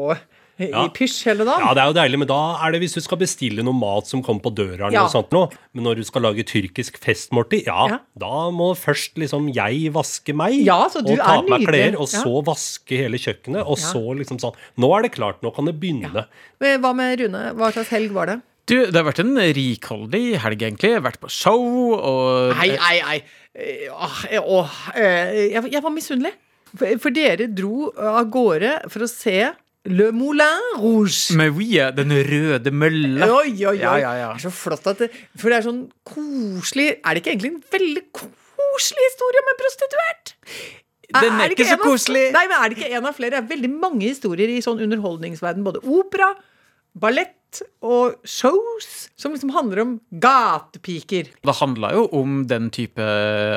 i 0.61 0.69
Ja. 0.71 0.89
pysj 0.93 1.25
hele 1.25 1.45
dagen. 1.49 1.65
Ja, 1.67 1.73
det 1.75 1.83
er 1.83 1.87
jo 1.91 1.97
deilig, 1.97 2.19
men 2.21 2.29
da 2.29 2.41
er 2.67 2.73
det 2.73 2.81
hvis 2.83 2.95
du 2.95 3.01
skal 3.01 3.19
bestille 3.19 3.65
noe 3.65 3.73
mat 3.75 4.07
som 4.07 4.23
kommer 4.23 4.43
på 4.45 4.53
døra, 4.55 4.87
eller 4.89 4.93
Ja. 4.99 5.03
noe 5.07 5.15
sånt 5.15 5.33
noe. 5.33 5.49
Men 5.75 5.85
når 5.85 5.97
du 5.97 6.05
skal 6.05 6.23
lage 6.23 6.45
tyrkisk 6.45 6.99
festmåltid, 7.01 7.65
ja, 7.67 7.87
Ja. 7.89 7.99
da 8.19 8.51
må 8.51 8.75
først 8.77 9.17
liksom 9.17 9.49
jeg 9.55 9.91
vaske 9.93 10.35
meg, 10.35 10.55
Ja, 10.65 10.89
så 10.89 11.03
du 11.05 11.13
og 11.13 11.19
ta 11.19 11.41
på 11.43 11.49
meg 11.49 11.67
klær, 11.67 11.95
og 11.99 12.09
Ja. 12.13 12.23
så 12.23 12.45
vaske 12.45 12.97
hele 12.97 13.17
kjøkkenet, 13.19 13.65
og 13.67 13.79
Ja. 13.79 13.87
så 13.93 14.03
liksom 14.17 14.39
sånn 14.39 14.55
Nå 14.79 14.97
er 14.99 15.03
det 15.03 15.13
klart, 15.13 15.41
nå 15.43 15.55
kan 15.55 15.65
det 15.65 15.81
begynne. 15.81 16.27
Men 16.61 16.81
Hva 16.83 16.95
med 16.95 17.19
Rune? 17.21 17.55
Hva 17.55 17.73
slags 17.73 17.89
helg 17.89 18.11
var 18.13 18.27
det? 18.27 18.43
Du, 18.67 18.87
det 18.87 18.95
har 18.95 19.05
vært 19.05 19.19
en 19.19 19.35
rikholdig 19.37 20.37
helg, 20.39 20.59
egentlig. 20.63 20.91
Jeg 20.93 21.03
har 21.03 21.11
vært 21.11 21.19
på 21.21 21.29
show 21.29 21.95
og 21.95 22.57
Nei, 22.57 22.69
nei, 22.77 23.01
nei. 23.03 23.23
Eh, 23.57 23.89
åh, 23.91 24.25
eh, 24.31 24.41
åh, 24.41 24.71
eh, 24.95 25.49
jeg, 25.51 25.83
var 25.83 25.91
misunnelig. 25.91 26.33
For 27.01 27.11
dere 27.11 27.49
dro 27.53 27.91
av 27.99 28.31
gårde 28.31 28.89
for 28.93 29.01
å 29.01 29.09
se 29.09 29.51
Le 29.89 30.11
Moulin 30.13 30.61
Rouge. 30.77 31.33
Men 31.39 31.55
oui, 31.57 31.71
den 31.97 32.13
røde 32.13 32.73
mølla. 32.75 33.31
Oi, 33.39 33.55
oi, 33.55 33.71
oi. 33.71 33.79
Ja, 33.81 33.95
ja, 33.97 34.13
ja. 34.19 34.29
Det 34.35 34.43
er 34.43 34.51
så 34.51 34.53
flott 34.53 34.85
at 34.91 35.01
det, 35.01 35.09
For 35.41 35.49
det 35.49 35.61
er 35.61 35.65
sånn 35.65 35.81
koselig 36.05 36.91
Er 36.99 37.17
det 37.17 37.23
ikke 37.23 37.33
egentlig 37.33 37.53
en 37.55 37.63
veldig 37.73 38.03
koselig 38.21 39.07
historie 39.09 39.41
om 39.41 39.51
en 39.55 39.61
prostituert? 39.63 40.35
Den 41.11 41.41
er 41.43 41.55
ikke 41.57 41.67
så 41.67 41.79
koselig. 41.81 42.29
av-. 42.29 42.37
Nei, 42.37 42.45
men 42.51 42.57
er 42.59 42.71
det 42.71 42.79
ikke 42.79 42.93
en 42.99 43.09
av 43.09 43.17
flere? 43.17 43.33
Det 43.35 43.41
er 43.41 43.53
veldig 43.57 43.71
mange 43.73 44.05
historier 44.05 44.53
i 44.53 44.61
sånn 44.63 44.83
underholdningsverden. 44.85 45.65
Både 45.67 45.83
opera, 45.83 46.29
ballett 46.95 47.63
og 47.83 48.21
shows 48.23 49.09
som 49.19 49.35
liksom 49.35 49.51
handler 49.57 49.83
om 49.83 49.97
gatepiker. 50.23 51.33
Det 51.43 51.57
handla 51.59 51.91
jo 51.97 52.05
om 52.15 52.45
den 52.51 52.69
type 52.75 53.03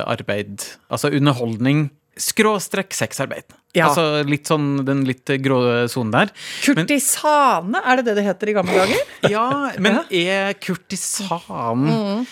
arbeid. 0.10 0.66
Altså 0.90 1.12
underholdning. 1.14 1.92
Skråstrekk 2.20 2.94
sexarbeid. 2.94 3.48
Ja. 3.74 3.88
Altså 3.90 4.22
litt 4.30 4.46
sånn 4.50 4.84
den 4.86 5.02
litt 5.08 5.30
grå 5.42 5.88
sonen 5.90 6.14
der. 6.14 6.34
Men, 6.34 6.84
Kurtisane, 6.86 7.82
er 7.82 8.00
det 8.00 8.06
det 8.12 8.18
det 8.20 8.26
heter 8.28 8.52
i 8.52 8.58
gamle 8.60 8.84
dager? 8.84 9.16
ja, 9.34 9.48
men 9.82 10.04
er 10.14 10.54
kurtisanen 10.62 12.28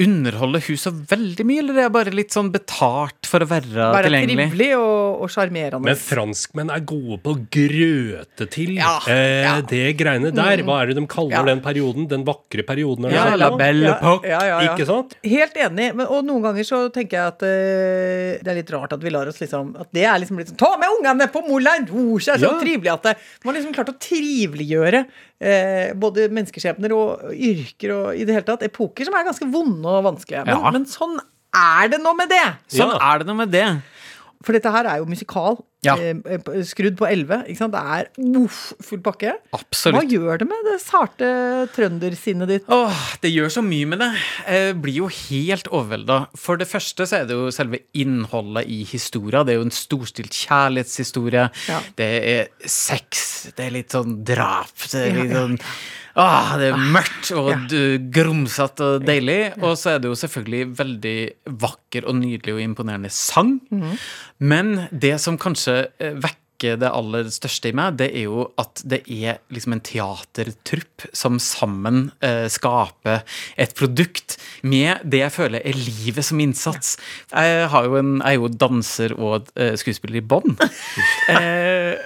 Underholder 0.00 0.62
hun 0.64 0.78
så 0.80 0.90
veldig 1.10 1.44
mye, 1.44 1.60
eller 1.62 1.78
er 1.82 1.88
hun 1.90 1.92
bare 1.92 2.12
litt 2.14 2.32
sånn 2.32 2.48
betalt 2.54 3.28
for 3.28 3.44
å 3.44 3.48
være 3.50 3.68
Bare 3.92 4.08
tilgjengelig? 4.08 4.46
trivelig 4.50 4.68
og, 4.78 5.20
og 5.26 5.32
sjarmerende. 5.34 5.82
Men 5.90 5.98
franskmenn 6.00 6.72
er 6.72 6.80
gode 6.88 7.18
på 7.24 7.34
å 7.34 7.40
grøte 7.52 8.46
til 8.50 8.72
Ja, 8.78 8.94
eh, 9.12 9.42
ja. 9.44 9.54
det 9.60 9.82
greiene 10.00 10.32
der. 10.34 10.62
Hva 10.66 10.78
er 10.82 10.90
det 10.92 10.96
de 11.00 11.06
kaller 11.10 11.36
Ja. 11.36 11.42
den 11.50 11.60
perioden? 11.64 12.08
Den 12.08 12.24
vakre 12.24 12.64
perioden? 12.66 13.04
eller 13.10 13.16
Ja, 13.18 13.36
la 13.36 13.50
belle 13.60 13.92
époque. 13.94 14.24
Ja, 14.30 14.40
ja, 14.48 14.60
ja. 14.64 14.74
Ikke 14.74 14.86
sant? 14.88 15.14
Helt 15.22 15.54
enig. 15.60 15.90
Men, 15.94 16.06
og 16.06 16.24
noen 16.24 16.42
ganger 16.48 16.64
så 16.64 16.80
tenker 16.94 17.18
jeg 17.20 17.26
at 17.34 17.42
uh, 17.44 18.42
det 18.42 18.48
er 18.54 18.60
litt 18.62 18.70
rart 18.74 18.92
at 18.96 19.02
vi 19.04 19.10
lar 19.12 19.28
oss 19.28 19.40
liksom 19.42 19.74
At 19.80 19.92
det 19.92 20.04
er 20.08 20.18
liksom 20.22 20.38
litt 20.40 20.48
sånn 20.54 20.60
Ta 20.60 20.72
med 20.80 20.88
ungene 20.98 21.28
på 21.32 21.44
Moulin 21.46 21.86
Rouge! 21.90 22.24
Det 22.24 22.34
er 22.38 22.44
så 22.46 22.54
Ja. 22.54 22.60
trivelig 22.60 22.92
at 22.92 23.02
det, 23.02 23.16
Man 23.44 23.54
har 23.54 23.60
liksom 23.60 23.74
klart 23.76 23.92
å 23.92 23.98
triveliggjøre 24.00 25.04
eh, 25.40 25.92
både 25.96 26.28
menneskeskjebner 26.30 26.92
og 26.96 27.30
yrker 27.32 27.94
og 27.96 28.06
i 28.16 28.24
det 28.28 28.34
hele 28.36 28.46
tatt 28.46 28.62
epoker 28.66 29.08
som 29.08 29.14
er 29.16 29.24
ganske 29.24 29.48
vonde 29.50 29.88
og 29.88 30.04
vanskelige. 30.04 30.44
Men, 30.46 30.56
Ja. 30.60 30.70
men 30.70 30.84
sånn 30.84 31.18
er 31.54 31.88
det 31.88 32.00
nå 32.02 32.12
med 32.16 32.28
det! 32.28 32.44
Sånn 32.68 32.92
Ja. 32.94 33.14
er 33.14 33.18
det 33.18 33.26
noe 33.26 33.36
med 33.36 33.50
det. 33.50 33.66
For 34.44 34.52
dette 34.52 34.70
her 34.72 34.84
er 34.86 34.98
jo 34.98 35.06
musikal. 35.06 35.58
Ja. 35.86 35.94
eh, 35.96 36.62
skrudd 36.68 36.98
på 37.00 37.06
11. 37.08 37.44
Ikke 37.48 37.62
sant? 37.62 37.72
Det 37.72 37.80
er 37.80 38.08
uff, 38.40 38.58
full 38.84 39.00
pakke. 39.04 39.32
Hva 39.54 40.02
gjør 40.04 40.42
det 40.42 40.48
med 40.50 40.66
det 40.68 40.76
sarte 40.82 41.30
trøndersinnet 41.74 42.50
ditt? 42.52 42.68
Åh, 42.68 43.04
det 43.22 43.32
gjør 43.32 43.48
så 43.54 43.62
mye 43.64 43.88
med 43.88 44.02
det. 44.04 44.10
Jeg 44.44 44.76
blir 44.84 44.98
jo 45.00 45.08
helt 45.08 45.70
overvelda. 45.72 46.18
For 46.36 46.60
det 46.60 46.68
første 46.68 47.06
så 47.08 47.22
er 47.22 47.30
det 47.30 47.38
jo 47.38 47.48
selve 47.54 47.80
innholdet 47.96 48.68
i 48.68 48.82
historia. 48.90 49.42
Det 49.46 49.54
er 49.54 49.60
jo 49.62 49.68
en 49.70 49.74
storstilt 49.74 50.36
kjærlighetshistorie. 50.36 51.48
Ja. 51.70 51.80
Det 51.96 52.10
er 52.34 52.68
sex. 52.68 53.24
Det 53.56 53.70
er 53.70 53.76
litt 53.80 53.96
sånn 53.96 54.20
drap. 54.26 54.76
Det 54.90 55.06
er 55.06 55.16
litt 55.16 55.32
sånn 55.36 55.58
Åh, 56.16 56.56
det 56.58 56.72
er 56.72 56.76
mørkt 56.94 57.30
og 57.38 57.50
Ja. 57.52 57.98
grumsete 58.12 58.80
og 58.96 59.04
deilig. 59.06 59.52
Og 59.62 59.76
så 59.78 59.94
er 59.94 59.98
det 60.02 60.08
jo 60.10 60.14
selvfølgelig 60.18 60.78
veldig 60.78 61.16
vakker 61.62 62.06
og 62.08 62.16
nydelig 62.18 62.54
og 62.54 62.60
imponerende 62.64 63.10
sang. 63.10 63.60
Mhm. 63.70 63.98
Men 64.40 64.88
det 64.90 65.20
som 65.20 65.38
kanskje 65.38 65.88
eh, 66.00 66.14
vekker 66.60 66.78
det 66.80 66.90
aller 66.92 67.28
største 67.32 67.70
i 67.70 67.74
meg, 67.76 67.96
det 67.98 68.10
er 68.14 68.26
jo 68.26 68.42
at 68.60 68.82
det 68.84 69.02
er 69.08 69.38
liksom 69.52 69.72
en 69.76 69.80
teatertrupp 69.84 71.06
som 71.16 71.38
sammen 71.40 72.10
eh, 72.22 72.48
skaper 72.52 73.22
et 73.56 73.72
produkt 73.78 74.36
med 74.62 75.00
det 75.04 75.22
jeg 75.24 75.32
føler 75.32 75.60
er 75.64 75.74
livet 75.76 76.24
som 76.24 76.40
innsats. 76.40 76.96
Jeg, 77.32 77.68
har 77.72 77.84
jo 77.88 77.96
en, 78.00 78.18
jeg 78.20 78.36
er 78.36 78.40
jo 78.40 78.48
danser 78.60 79.14
og 79.16 79.48
eh, 79.56 79.74
skuespiller 79.80 80.20
i 80.20 80.24
bånn. 80.24 80.56
eh, 81.34 81.96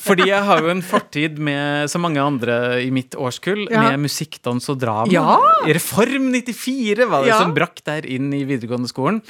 fordi 0.00 0.28
jeg 0.30 0.42
har 0.46 0.62
jo 0.64 0.70
en 0.72 0.82
fortid 0.84 1.38
med 1.42 1.90
så 1.90 2.00
mange 2.00 2.20
andre 2.22 2.80
i 2.84 2.90
mitt 2.94 3.16
årskull 3.18 3.66
Ja. 3.70 3.90
med 3.90 4.06
musikk, 4.06 4.38
dans 4.44 4.64
og 4.72 4.78
drama. 4.80 5.10
Ja. 5.12 5.38
Reform 5.66 6.30
94 6.32 7.06
var 7.10 7.24
det 7.24 7.32
Ja. 7.34 7.40
som 7.42 7.54
brakk 7.54 7.82
der 7.84 8.06
inn 8.06 8.32
i 8.34 8.44
videregående 8.48 8.88
skolen. 8.90 9.20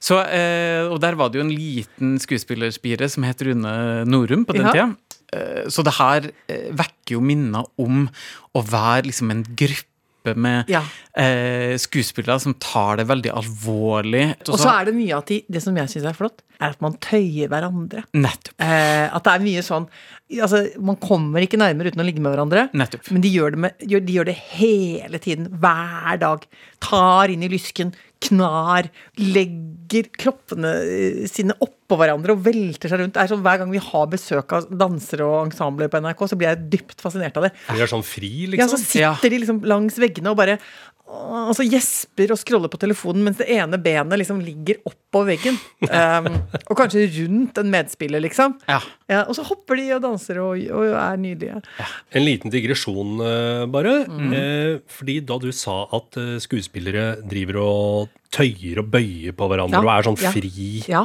Så, 0.00 0.20
eh, 0.28 0.84
og 0.90 1.00
der 1.00 1.16
var 1.16 1.30
det 1.30 1.40
jo 1.40 1.44
en 1.46 1.54
liten 1.54 2.18
skuespillerspire 2.20 3.08
som 3.10 3.24
het 3.26 3.42
Rune 3.44 3.74
Norum 4.04 4.44
på 4.48 4.56
den 4.58 4.66
Ja. 4.66 4.72
tida. 4.72 4.96
Eh, 5.34 5.64
så 5.72 5.82
det 5.86 5.94
her 5.98 6.30
eh, 6.48 6.70
vekker 6.74 7.16
jo 7.16 7.20
minner 7.24 7.64
om 7.78 8.08
å 8.54 8.62
være 8.62 9.06
liksom 9.08 9.30
en 9.30 9.44
gruppe 9.44 10.34
med 10.36 10.70
Ja. 10.72 10.80
eh, 11.20 11.74
skuespillere 11.76 12.40
som 12.40 12.54
tar 12.54 12.96
det 12.96 13.06
veldig 13.06 13.30
alvorlig. 13.34 14.22
Og 14.48 14.56
så 14.58 14.70
er 14.80 14.86
det 14.88 14.94
mye 14.96 15.18
at 15.18 15.26
de, 15.28 15.42
det 15.52 15.60
som 15.62 15.76
jeg 15.76 15.90
syns 15.92 16.06
er 16.08 16.16
flott, 16.16 16.40
er 16.60 16.70
at 16.72 16.80
man 16.80 16.94
tøyer 16.96 17.48
hverandre. 17.52 18.04
Nettopp. 18.14 18.54
Eh, 18.58 19.08
at 19.12 19.22
det 19.26 19.32
er 19.34 19.44
mye 19.44 19.62
sånn 19.66 19.88
Altså, 20.34 20.62
man 20.80 20.96
kommer 20.96 21.44
ikke 21.44 21.58
nærmere 21.60 21.92
uten 21.92 22.00
å 22.00 22.04
ligge 22.08 22.18
med 22.24 22.32
hverandre. 22.32 22.62
Nettopp. 22.72 23.10
Men 23.12 23.20
de 23.20 23.28
gjør, 23.30 23.50
det 23.52 23.58
med, 23.60 23.74
de 23.86 24.14
gjør 24.16 24.24
det 24.30 24.34
hele 24.56 25.18
tiden. 25.20 25.50
Hver 25.60 26.16
dag. 26.18 26.46
Tar 26.80 27.28
inn 27.28 27.44
i 27.44 27.50
lysken. 27.52 27.92
Knar. 28.24 28.88
Legger 29.20 30.08
kroppene 30.18 30.70
eh, 30.84 31.24
sine 31.30 31.54
oppå 31.62 31.98
hverandre 32.00 32.34
og 32.34 32.42
velter 32.46 32.90
seg 32.90 33.02
rundt. 33.02 33.14
Det 33.14 33.22
er 33.22 33.30
sånn 33.30 33.42
Hver 33.44 33.60
gang 33.62 33.70
vi 33.74 33.82
har 33.84 34.06
besøk 34.10 34.54
av 34.56 34.66
dansere 34.70 35.26
og 35.28 35.50
ensembler 35.50 35.90
på 35.92 36.00
NRK, 36.02 36.24
så 36.32 36.38
blir 36.40 36.50
jeg 36.52 36.64
dypt 36.72 37.04
fascinert 37.04 37.36
av 37.40 37.46
det. 37.48 37.52
De 37.68 37.84
er 37.84 37.90
sånn 37.90 38.06
fri, 38.06 38.32
liksom? 38.48 38.62
Ja, 38.62 38.68
så 38.70 38.78
liksom. 38.80 38.88
sitter 38.88 39.04
Ja. 39.04 39.14
de 39.22 39.42
liksom 39.44 39.62
langs 39.68 40.00
veggene 40.00 40.32
og 40.32 40.40
bare 40.40 40.58
åh, 41.06 41.48
og 41.50 41.54
så 41.56 41.64
gjesper 41.66 42.32
og 42.34 42.38
scroller 42.40 42.70
på 42.72 42.78
telefonen 42.80 43.24
mens 43.26 43.38
det 43.40 43.46
ene 43.54 43.78
benet 43.82 44.18
liksom 44.20 44.40
ligger 44.44 44.80
oppå 44.88 45.24
veggen. 45.28 45.58
Um, 45.84 46.28
og 46.70 46.74
kanskje 46.78 47.04
rundt 47.18 47.58
en 47.60 47.70
medspiller, 47.72 48.22
liksom. 48.24 48.56
Ja. 48.70 48.80
Ja, 49.10 49.22
og 49.28 49.36
så 49.36 49.44
hopper 49.46 49.76
de 49.78 49.84
og 49.96 50.02
danser 50.04 50.40
og, 50.42 50.58
og 50.74 50.94
er 50.96 51.18
nydelige. 51.20 51.60
En 52.16 52.24
liten 52.24 52.50
digresjon, 52.54 53.18
eh, 53.20 53.64
bare. 53.70 53.92
Eh, 54.08 54.78
fordi 54.90 55.18
da 55.28 55.36
du 55.42 55.50
sa 55.54 55.82
at 55.94 56.16
eh, 56.20 56.38
skuespillere 56.42 57.20
driver 57.28 57.60
og 57.62 58.14
tøyer 58.34 58.80
og 58.82 58.88
bøyer 58.94 59.36
på 59.36 59.50
hverandre 59.50 59.78
Ja, 59.78 59.84
og 59.84 59.92
er 59.92 60.08
sånn 60.08 60.18
ja. 60.24 60.32
fri, 60.34 60.70
Ja. 60.90 61.04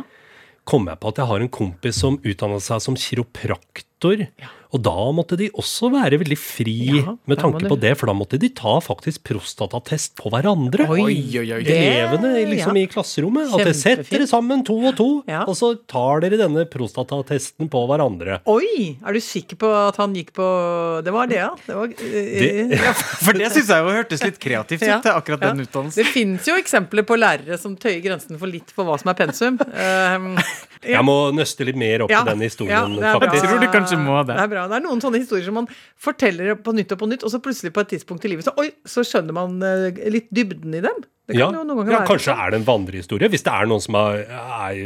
kom 0.70 0.88
jeg 0.90 1.00
på 1.02 1.12
at 1.12 1.20
jeg 1.22 1.30
har 1.30 1.44
en 1.44 1.52
kompis 1.60 2.00
som 2.02 2.18
utdannet 2.24 2.64
seg 2.66 2.82
som 2.82 2.98
kiropraktor. 2.98 4.26
Og 4.70 4.82
da 4.86 4.92
måtte 5.18 5.34
de 5.40 5.48
også 5.58 5.88
være 5.90 6.20
veldig 6.22 6.36
fri 6.38 6.74
Ja, 7.00 7.16
med 7.26 7.40
tanke 7.42 7.64
du- 7.64 7.70
på 7.72 7.78
det, 7.82 7.96
for 7.98 8.06
da 8.06 8.14
måtte 8.14 8.38
de 8.38 8.50
ta 8.54 8.76
faktisk 8.86 9.24
prostatatest 9.26 10.14
på 10.20 10.30
hverandre. 10.30 10.86
Oi, 10.88 11.02
Oi, 11.02 11.40
oi, 11.42 11.52
oi. 11.58 11.64
det- 11.64 11.78
Elevene 11.90 12.46
liksom 12.52 12.78
ja. 12.78 12.84
i 12.84 12.88
klasserommet. 12.88 13.50
At 13.52 13.64
dere 13.66 13.74
setter 13.74 14.04
dere 14.06 14.28
sammen 14.30 14.64
to 14.64 14.78
og 14.86 14.96
to, 14.96 15.24
Ja. 15.28 15.42
og 15.48 15.56
så 15.58 15.72
tar 15.88 16.22
dere 16.22 16.38
denne 16.38 16.66
prostatatesten 16.70 17.68
på 17.68 17.82
hverandre. 17.90 18.42
Oi! 18.46 18.98
Er 19.04 19.14
du 19.14 19.20
sikker 19.20 19.58
på 19.58 19.72
at 19.88 19.98
han 19.98 20.14
gikk 20.14 20.34
på 20.38 21.04
Det 21.04 21.14
var 21.14 21.26
det, 21.26 21.38
ja. 21.42 21.50
Det 21.66 21.76
var, 21.76 21.88
Det- 21.88 22.80
For 23.26 23.34
det 23.34 23.50
syns 23.52 23.68
jeg 23.74 23.84
jo 23.84 23.90
hørtes 23.90 24.24
litt 24.24 24.40
kreativt 24.40 24.84
ut, 24.84 24.88
Ja. 24.88 25.00
til 25.02 25.12
akkurat 25.12 25.40
den 25.50 25.66
utdannelsen. 25.66 25.96
Det 26.04 26.06
fins 26.14 26.46
jo 26.46 26.54
eksempler 26.62 27.04
på 27.10 27.18
lærere 27.18 27.58
som 27.58 27.76
tøyer 27.76 28.04
grensen 28.06 28.38
for 28.38 28.46
litt 28.46 28.70
for 28.70 28.86
hva 28.86 29.00
som 29.00 29.10
er 29.10 29.16
pensum. 29.26 29.58
Um, 29.80 30.38
Jeg 30.84 31.04
må 31.04 31.34
nøste 31.36 31.66
litt 31.66 31.76
mer 31.76 32.04
opp 32.06 32.10
Ja. 32.12 32.22
i 32.22 32.30
den 32.30 32.40
historien, 32.40 32.96
det 32.96 33.04
faktisk. 33.04 33.44
Jeg 33.44 33.50
tror 33.50 33.60
du 33.60 33.68
kanskje 33.68 33.98
må 34.00 34.26
det. 34.26 34.36
Det 34.38 34.44
er 34.44 34.48
bra. 34.48 34.59
Det 34.68 34.76
er 34.80 34.84
noen 34.84 35.00
sånne 35.04 35.22
historier 35.22 35.46
som 35.48 35.56
man 35.62 35.68
forteller 36.00 36.56
på 36.60 36.74
nytt 36.76 36.92
og 36.92 37.00
på 37.00 37.08
nytt, 37.08 37.24
og 37.24 37.32
så 37.32 37.40
plutselig 37.40 37.72
på 37.76 37.82
et 37.86 37.94
tidspunkt 37.96 38.26
i 38.26 38.34
livet 38.34 38.44
så, 38.50 38.52
oi, 38.60 38.72
så 38.86 39.06
skjønner 39.08 39.34
man 39.38 39.56
eh, 39.64 40.04
litt 40.12 40.28
dybden 40.36 40.76
i 40.76 40.82
dem. 40.84 41.00
Det 41.30 41.38
Ja, 41.38 41.46
jo 41.54 41.62
noen 41.62 41.86
ja, 41.86 42.00
være 42.00 42.08
kanskje 42.10 42.32
sånn. 42.34 42.40
er 42.42 42.50
det 42.52 42.58
en 42.58 42.66
vandrehistorie, 42.66 43.30
hvis 43.30 43.44
det 43.46 43.52
er 43.54 43.68
noen 43.70 43.84
som 43.86 43.96
er, 44.00 44.24
er 44.34 44.80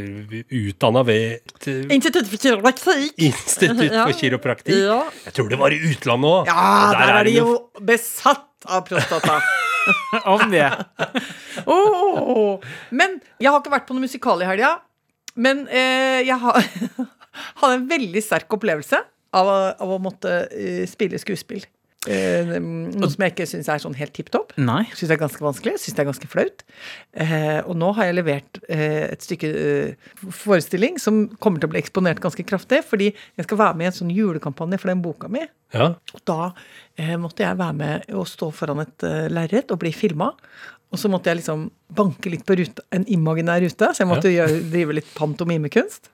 utdanna 0.60 1.02
ved 1.08 1.38
et 1.40 1.68
eh, 1.72 1.94
Institutt 1.96 2.28
for 2.28 2.36
kiropraktikk. 2.42 3.14
institutt 3.16 3.88
Ja. 3.88 4.04
for 4.04 4.18
kiropraktikk. 4.20 4.76
Ja. 4.84 4.98
Jeg 5.24 5.36
tror 5.38 5.48
det 5.48 5.58
var 5.62 5.72
i 5.72 5.80
utlandet 5.88 6.30
òg. 6.30 6.50
Ja, 6.52 6.66
der, 6.92 7.14
er 7.16 7.24
de 7.30 7.36
jo 7.38 7.54
besatt 7.80 8.44
av 8.68 8.84
prostata. 8.88 9.38
Om 10.34 10.50
det. 10.52 10.68
oh, 11.66 12.60
Men 12.92 13.18
jeg 13.40 13.50
har 13.50 13.60
ikke 13.60 13.72
vært 13.74 13.88
på 13.88 13.96
noe 13.96 14.04
musikal 14.06 14.40
i 14.44 14.48
helga. 14.48 14.74
Men 15.34 15.64
eh, 15.72 16.20
jeg 16.28 16.36
har, 16.44 16.60
hadde 17.60 17.74
en 17.80 17.88
veldig 17.90 18.22
sterk 18.22 18.52
opplevelse 18.54 19.00
av, 19.34 19.54
av 19.82 19.96
å 19.96 20.02
måtte 20.02 20.44
eh, 20.50 20.84
spille 20.90 21.20
skuespill. 21.20 21.64
Eh, 22.04 22.50
noe 22.60 23.08
som 23.08 23.22
jeg 23.24 23.32
ikke 23.32 23.46
syns 23.48 23.68
er 23.72 23.80
sånn 23.80 23.96
helt 23.96 24.12
tipp 24.16 24.28
topp. 24.34 24.52
Syns 24.92 25.08
det 25.08 25.16
er 25.16 25.22
ganske 25.22 25.44
vanskelig. 25.44 25.78
Syns 25.80 25.96
det 25.96 26.02
er 26.02 26.08
ganske 26.10 26.28
flaut. 26.28 26.64
Eh, 27.16 27.60
og 27.62 27.78
nå 27.80 27.92
har 27.96 28.10
jeg 28.10 28.18
levert 28.18 28.60
eh, 28.68 29.06
et 29.08 29.24
stykke 29.24 29.50
eh, 29.62 30.10
forestilling 30.42 31.00
som 31.00 31.24
kommer 31.40 31.62
til 31.62 31.70
å 31.70 31.74
bli 31.74 31.80
eksponert 31.80 32.20
ganske 32.24 32.44
kraftig, 32.46 32.82
fordi 32.88 33.10
jeg 33.14 33.48
skal 33.48 33.62
være 33.62 33.80
med 33.80 33.88
i 33.88 33.90
en 33.92 33.98
sånn 34.02 34.12
julekampanje 34.12 34.82
for 34.82 34.92
den 34.92 35.04
boka 35.04 35.32
mi. 35.32 35.46
Ja. 35.74 35.94
Og 36.12 36.24
da 36.28 36.52
eh, 37.00 37.16
måtte 37.20 37.46
jeg 37.46 37.60
være 37.60 37.78
med 37.80 38.14
og 38.14 38.28
stå 38.28 38.52
foran 38.54 38.84
et 38.84 39.08
eh, 39.08 39.26
lerret 39.32 39.72
og 39.72 39.80
bli 39.80 39.94
filma. 39.96 40.34
Og 40.94 41.00
så 41.00 41.08
måtte 41.10 41.32
jeg 41.32 41.40
liksom 41.40 41.70
banke 41.94 42.30
litt 42.30 42.44
på 42.46 42.54
ruta, 42.60 42.84
en 42.94 43.06
imaginær 43.10 43.64
rute, 43.64 43.88
så 43.90 44.04
jeg 44.04 44.06
måtte 44.06 44.30
gjøre, 44.30 44.60
drive 44.70 44.94
litt 45.00 45.08
pantomimekunst. 45.16 46.12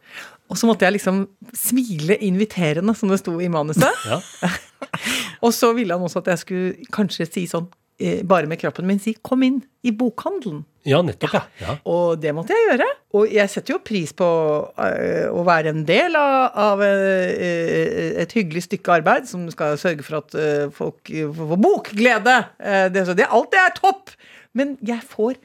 Og 0.50 0.58
så 0.58 0.66
måtte 0.66 0.86
jeg 0.86 0.98
liksom 0.98 1.24
smile 1.54 2.16
inviterende, 2.26 2.94
som 2.98 3.10
det 3.10 3.20
sto 3.22 3.36
i 3.38 3.50
manuset. 3.52 3.86
Ja. 4.10 4.18
Og 5.44 5.54
så 5.56 5.70
ville 5.76 5.94
han 5.94 6.02
også 6.02 6.24
at 6.24 6.32
jeg 6.32 6.42
skulle 6.42 6.88
kanskje 6.92 7.28
si 7.28 7.44
sånn, 7.48 7.68
eh, 8.02 8.24
bare 8.26 8.50
med 8.50 8.58
kroppen 8.60 8.88
min, 8.88 8.98
si 8.98 9.14
'kom 9.14 9.44
inn 9.46 9.62
i 9.86 9.92
bokhandelen'. 9.92 10.64
ja, 10.84 11.02
nettopp, 11.02 11.34
ja. 11.34 11.42
ja. 11.60 11.76
Og 11.84 12.20
det 12.20 12.34
måtte 12.34 12.56
jeg 12.56 12.66
gjøre. 12.70 12.88
Og 13.14 13.32
jeg 13.32 13.50
setter 13.50 13.74
jo 13.74 13.78
pris 13.84 14.12
på 14.12 14.26
øh, 14.26 15.28
å 15.30 15.44
være 15.44 15.68
en 15.68 15.84
del 15.84 16.16
av, 16.16 16.50
av 16.56 16.82
øh, 16.82 18.20
et 18.22 18.32
hyggelig 18.32 18.62
stykke 18.64 18.92
arbeid 19.00 19.28
som 19.28 19.44
skal 19.50 19.78
sørge 19.78 20.02
for 20.02 20.18
at 20.24 20.72
folk 20.72 21.12
får 21.36 21.60
bokglede. 21.60 22.38
Eh, 22.58 22.88
det, 22.90 23.06
så 23.06 23.14
det, 23.14 23.28
alt 23.30 23.52
det 23.52 23.60
er 23.60 23.76
topp! 23.76 24.10
Men 24.52 24.78
jeg 24.82 24.98
får, 25.06 25.36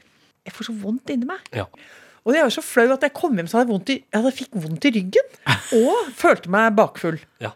jeg 0.44 0.52
får 0.52 0.64
så 0.64 0.72
vondt 0.82 1.14
inni 1.14 1.28
meg. 1.28 1.38
ja. 1.54 1.68
Og 2.26 2.34
jeg 2.34 2.42
var 2.42 2.54
så 2.56 2.64
flau 2.64 2.88
at 2.90 3.04
jeg 3.06 3.14
kom 3.14 3.36
hjem 3.38 3.46
så 3.46 3.60
hadde 3.60 3.68
jeg, 3.68 3.74
vondt 3.76 3.92
i, 3.94 4.00
jeg 4.02 4.18
hadde 4.18 4.34
fikk 4.34 4.56
vondt 4.64 4.88
i 4.88 4.90
ryggen. 4.96 5.36
Og 5.78 6.10
følte 6.18 6.50
meg 6.52 6.74
bakfull. 6.78 7.20
ja. 7.42 7.54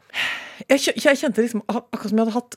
Jeg, 0.68 0.92
jeg 1.00 1.16
kjente 1.16 1.40
liksom 1.40 1.62
akkurat 1.70 2.10
som 2.10 2.18
jeg 2.20 2.26
hadde 2.28 2.34
hatt, 2.36 2.56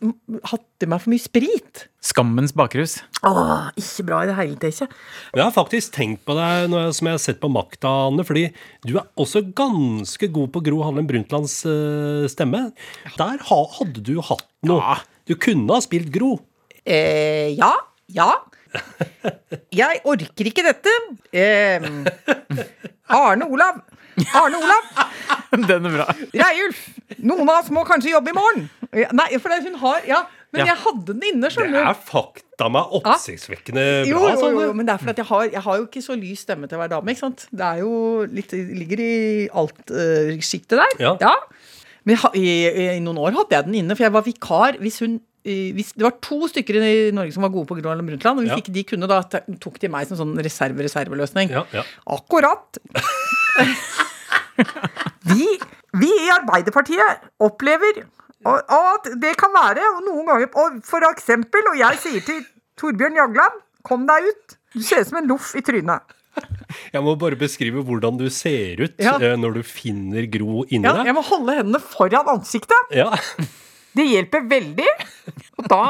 hatt 0.51 0.84
i 0.84 0.88
meg 0.91 1.01
for 1.01 1.12
mye 1.13 1.24
sprit. 1.24 1.84
Skammens 2.03 2.51
bakrus. 2.55 2.98
Åh, 3.24 3.70
ikke 3.79 4.05
bra 4.10 4.20
i 4.24 4.27
det 4.27 4.36
hele 4.38 4.58
tatt. 4.60 4.91
Jeg 5.32 5.41
har 5.41 5.53
faktisk 5.55 5.93
tenkt 5.96 6.25
på 6.27 6.36
deg 6.36 6.67
når 6.72 6.89
jeg, 6.89 6.98
som 6.98 7.10
jeg 7.10 7.17
har 7.17 7.24
sett 7.24 7.39
på 7.41 7.51
Makta, 7.53 7.93
Anne, 8.10 8.25
fordi 8.27 8.50
du 8.84 8.98
er 9.00 9.08
også 9.15 9.46
ganske 9.55 10.29
god 10.36 10.51
på 10.53 10.63
Gro 10.67 10.84
Harlem 10.84 11.08
Brundtlands 11.10 11.62
uh, 11.63 12.27
stemme. 12.32 12.65
Der 13.15 13.39
ha, 13.50 13.60
hadde 13.79 14.03
du 14.03 14.17
hatt 14.20 14.46
noe. 14.67 14.84
Ja. 14.84 15.00
Du 15.29 15.38
kunne 15.39 15.72
ha 15.72 15.84
spilt 15.84 16.12
Gro. 16.13 16.36
Eh, 16.84 17.55
ja. 17.55 17.72
Ja. 18.12 18.34
Jeg 19.82 20.01
orker 20.06 20.50
ikke 20.50 20.63
dette. 20.65 20.92
Eh, 21.34 21.82
Arne 23.10 23.48
Olav. 23.50 23.82
Arne 24.38 24.60
Olav. 24.62 24.92
Den 25.70 25.86
er 25.89 25.96
bra. 25.98 26.06
Reiulf. 26.34 26.80
Noen 27.24 27.48
av 27.50 27.60
oss 27.63 27.72
må 27.74 27.84
kanskje 27.88 28.13
jobbe 28.13 28.34
i 28.34 28.38
morgen. 28.38 28.68
Nei, 29.18 29.27
for 29.42 29.50
det 29.53 29.63
hun 29.65 29.77
har 29.82 30.03
Ja, 30.10 30.24
men 30.53 30.62
Ja. 30.62 30.74
jeg 30.74 30.82
hadde 30.84 31.13
den 31.15 31.24
inne, 31.32 31.50
Det 31.50 31.80
er 31.82 31.96
fakta 31.98 32.68
meg 32.70 32.92
oppsiktsvekkende 33.00 34.06
Jo, 34.06 34.20
bra. 34.22 34.34
jo, 34.38 34.50
jo, 34.53 34.62
jo, 34.68 34.74
men 34.77 34.86
det 34.86 34.94
er 34.94 35.01
fordi 35.01 35.24
jeg 35.24 35.30
har, 35.32 35.44
jeg 35.50 35.63
har 35.65 35.77
jo 35.80 35.86
ikke 35.88 36.03
så 36.06 36.18
lys 36.20 36.44
stemme 36.46 36.68
til 36.70 36.77
å 36.77 36.82
være 36.84 36.94
dame. 36.94 37.10
ikke 37.15 37.24
sant? 37.24 37.48
Det 37.50 37.65
er 37.65 37.80
jo 37.82 37.94
litt, 38.30 38.51
ligger 38.53 39.01
i 39.01 39.13
alt-sjiktet 39.50 40.77
der. 40.77 40.94
Ja. 41.01 41.34
Men 42.06 42.18
jeg, 42.18 42.34
i, 42.38 42.46
i, 42.70 42.88
i 42.98 43.01
noen 43.01 43.18
år 43.24 43.34
hadde 43.39 43.56
jeg 43.58 43.65
den 43.72 43.80
inne, 43.82 43.96
for 43.98 44.06
jeg 44.06 44.13
var 44.13 44.25
vikar 44.27 44.77
hvis 44.84 45.00
hun 45.01 45.18
det 45.44 46.04
var 46.06 46.14
to 46.24 46.48
stykker 46.48 46.78
i 46.80 47.12
Norge 47.16 47.34
som 47.36 47.44
var 47.44 47.52
gode 47.52 47.68
på 47.68 47.76
Gro 47.82 47.94
Brundtland. 48.00 48.40
Og 48.40 48.46
hvis 48.46 48.54
Ja. 48.54 48.60
ikke 48.62 48.74
de 48.74 48.84
kunne, 48.88 49.08
da 49.12 49.22
tok 49.60 49.80
de 49.80 49.90
meg 49.92 50.08
som 50.08 50.18
sånn 50.18 50.38
reserve-reserveløsning. 50.40 51.50
Ja, 51.52 51.66
ja. 51.74 51.84
Akkurat. 52.08 52.78
Vi, 55.26 55.46
vi 55.98 56.10
i 56.26 56.30
Arbeiderpartiet 56.34 57.24
opplever 57.44 58.04
at 58.46 59.08
det 59.22 59.32
kan 59.40 59.54
være 59.56 59.84
noen 60.06 60.28
ganger 60.28 60.50
og 60.60 60.82
For 60.86 61.06
eksempel, 61.08 61.64
og 61.72 61.78
jeg 61.80 62.00
sier 62.04 62.26
til 62.28 62.42
Torbjørn 62.80 63.16
Jagland 63.18 63.62
Kom 63.88 64.06
deg 64.08 64.28
ut. 64.30 64.54
Du 64.76 64.80
ser 64.84 65.02
ut 65.04 65.10
som 65.10 65.18
en 65.20 65.28
loff 65.28 65.50
i 65.60 65.62
trynet. 65.66 66.14
Jeg 66.94 67.02
må 67.04 67.18
bare 67.20 67.36
beskrive 67.38 67.82
hvordan 67.86 68.16
du 68.18 68.30
ser 68.32 68.80
ut 68.80 68.94
Ja. 69.02 69.18
eh, 69.20 69.36
når 69.38 69.58
du 69.60 69.64
finner 69.68 70.24
Gro 70.32 70.64
inni 70.70 70.86
Ja, 70.88 70.94
deg. 71.02 71.06
jeg 71.12 71.16
må 71.18 71.24
holde 71.28 71.58
hendene 71.60 71.82
foran 71.84 72.30
ansiktet. 72.32 72.94
Ja. 72.96 73.10
Det 73.94 74.06
hjelper 74.10 74.48
veldig. 74.50 74.90
Og 75.60 75.68
da 75.70 75.84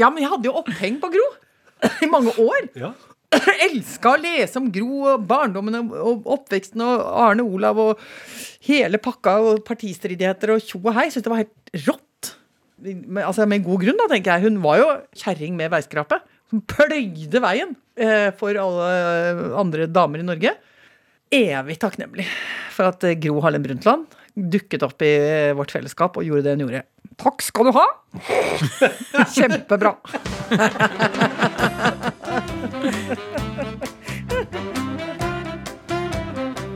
Ja, 0.00 0.08
men 0.10 0.22
jeg 0.24 0.30
hadde 0.32 0.48
jo 0.48 0.54
oppheng 0.62 0.98
på 1.02 1.10
Gro 1.12 1.24
i 2.04 2.08
mange 2.10 2.32
år. 2.40 2.68
ja. 2.78 2.92
Elska 3.66 4.10
å 4.12 4.20
lese 4.20 4.60
om 4.60 4.66
Gro 4.72 5.02
og 5.14 5.22
barndommen 5.28 5.78
og- 5.96 6.26
oppveksten 6.34 6.82
og 6.84 7.00
Arne 7.24 7.44
Olav 7.44 7.78
og 7.80 8.00
hele 8.68 9.00
pakka 9.00 9.38
og 9.40 9.62
partistridigheter 9.64 10.52
og 10.52 10.60
tjo 10.64 10.80
og 10.82 10.92
hei. 10.98 11.06
Syntes 11.08 11.24
det 11.24 11.32
var 11.32 11.40
helt 11.40 11.86
rått. 11.86 12.32
Men, 12.82 13.22
altså, 13.24 13.46
med 13.48 13.64
god 13.64 13.80
grunn, 13.84 13.96
da, 14.00 14.08
tenker 14.10 14.34
jeg. 14.36 14.44
Hun 14.50 14.60
var 14.64 14.80
jo 14.82 14.88
kjerring 15.16 15.56
med 15.56 15.72
veiskrape. 15.72 16.18
Som 16.52 16.60
pløyde 16.68 17.40
veien 17.40 17.72
eh, 17.96 18.28
for 18.36 18.52
alle 18.60 19.56
andre 19.56 19.86
damer 19.88 20.20
i 20.20 20.26
Norge. 20.28 20.52
Evig 21.32 21.78
takknemlig 21.80 22.26
for 22.74 22.90
at 22.92 23.04
Gro 23.22 23.40
Harlem 23.40 23.64
Brundtland 23.64 24.12
dukket 24.36 24.82
opp 24.86 25.02
i 25.04 25.12
eh, 25.18 25.52
vårt 25.58 25.70
fellesskap 25.74 26.16
og 26.16 26.24
gjorde 26.26 26.46
det 26.46 26.56
hun 26.56 26.64
gjorde. 26.66 26.84
Takk 27.20 27.42
skal 27.44 27.68
du 27.68 27.74
ha! 27.76 27.86
Kjempebra. 29.36 29.96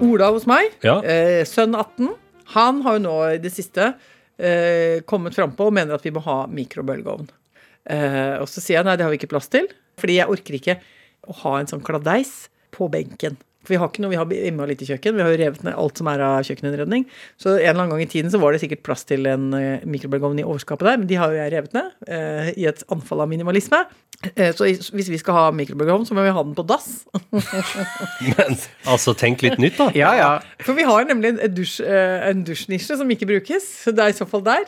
Ola 0.06 0.28
hos 0.34 0.44
meg, 0.48 0.74
Ja. 0.84 1.00
eh, 1.02 1.44
sønn 1.48 1.74
18, 1.74 2.10
han 2.54 2.82
har 2.84 2.98
jo 2.98 3.02
nå 3.06 3.14
i 3.34 3.38
det 3.40 3.50
siste 3.52 3.94
eh, 4.38 5.00
kommet 5.08 5.34
frampå 5.34 5.66
og 5.70 5.72
mener 5.72 5.94
at 5.96 6.04
vi 6.04 6.12
må 6.12 6.20
ha 6.24 6.44
mikrobølgeovn. 6.46 7.28
Eh, 7.88 8.36
og 8.42 8.46
så 8.50 8.60
sier 8.60 8.78
jeg 8.80 8.84
nei, 8.86 8.96
det 8.96 9.06
har 9.06 9.10
vi 9.14 9.16
ikke 9.18 9.30
plass 9.32 9.48
til, 9.48 9.66
fordi 9.98 10.18
jeg 10.20 10.28
orker 10.28 10.58
ikke 10.58 10.76
å 11.26 11.36
ha 11.42 11.54
en 11.60 11.66
sånn 11.70 11.82
kladeis 11.86 12.48
på 12.76 12.90
benken. 12.92 13.38
For 13.66 13.74
vi 13.74 13.80
har 13.82 13.90
ikke 13.90 14.04
noe, 14.04 14.12
vi 14.14 14.20
har 14.20 14.34
innmari 14.48 14.76
lite 14.76 14.86
kjøkken, 14.86 15.18
vi 15.18 15.24
har 15.26 15.32
jo 15.34 15.40
revet 15.42 15.66
ned 15.66 15.74
alt 15.74 15.98
som 15.98 16.10
er 16.12 16.22
av 16.22 16.46
kjøkkeninnredning. 16.46 17.06
Så 17.34 17.56
en 17.56 17.58
eller 17.58 17.82
annen 17.82 17.96
gang 17.96 18.06
i 18.06 18.10
tiden 18.12 18.30
så 18.30 18.38
var 18.42 18.54
det 18.54 18.62
sikkert 18.62 18.84
plass 18.86 19.02
til 19.08 19.26
en 19.26 19.50
uh, 19.50 19.82
mikrobølgeovn 19.82 20.38
i 20.38 20.46
overskapet 20.46 20.86
der, 20.86 21.00
men 21.02 21.10
de 21.10 21.18
har 21.18 21.34
jo 21.34 21.40
jeg 21.40 21.54
revet 21.56 21.74
ned 21.74 22.10
eh, 22.12 22.52
i 22.56 22.66
et 22.70 22.84
anfall 22.94 23.24
av 23.24 23.30
minimalisme. 23.30 23.82
Eh, 24.34 24.54
så 24.56 24.64
hvis 24.64 25.10
vi 25.12 25.18
skal 25.20 25.36
ha 25.36 25.42
mikrobølgeovn, 25.52 26.06
så 26.08 26.14
må 26.16 26.24
vi 26.24 26.32
ha 26.32 26.42
den 26.42 26.54
på 26.56 26.64
dass. 26.66 27.04
Men 28.24 28.56
altså, 28.88 29.12
tenk 29.18 29.44
litt 29.44 29.58
nytt, 29.60 29.76
da. 29.76 29.90
Ja, 29.96 30.12
ja. 30.16 30.30
For 30.64 30.76
vi 30.78 30.86
har 30.88 31.04
nemlig 31.08 31.34
en, 31.34 31.40
dusj, 31.52 31.82
eh, 31.84 32.24
en 32.30 32.40
dusjnisje 32.46 32.96
som 32.96 33.10
ikke 33.12 33.28
brukes, 33.28 33.66
så 33.84 33.92
det 33.94 34.06
er 34.06 34.14
i 34.14 34.16
så 34.16 34.26
fall 34.28 34.44
der. 34.46 34.64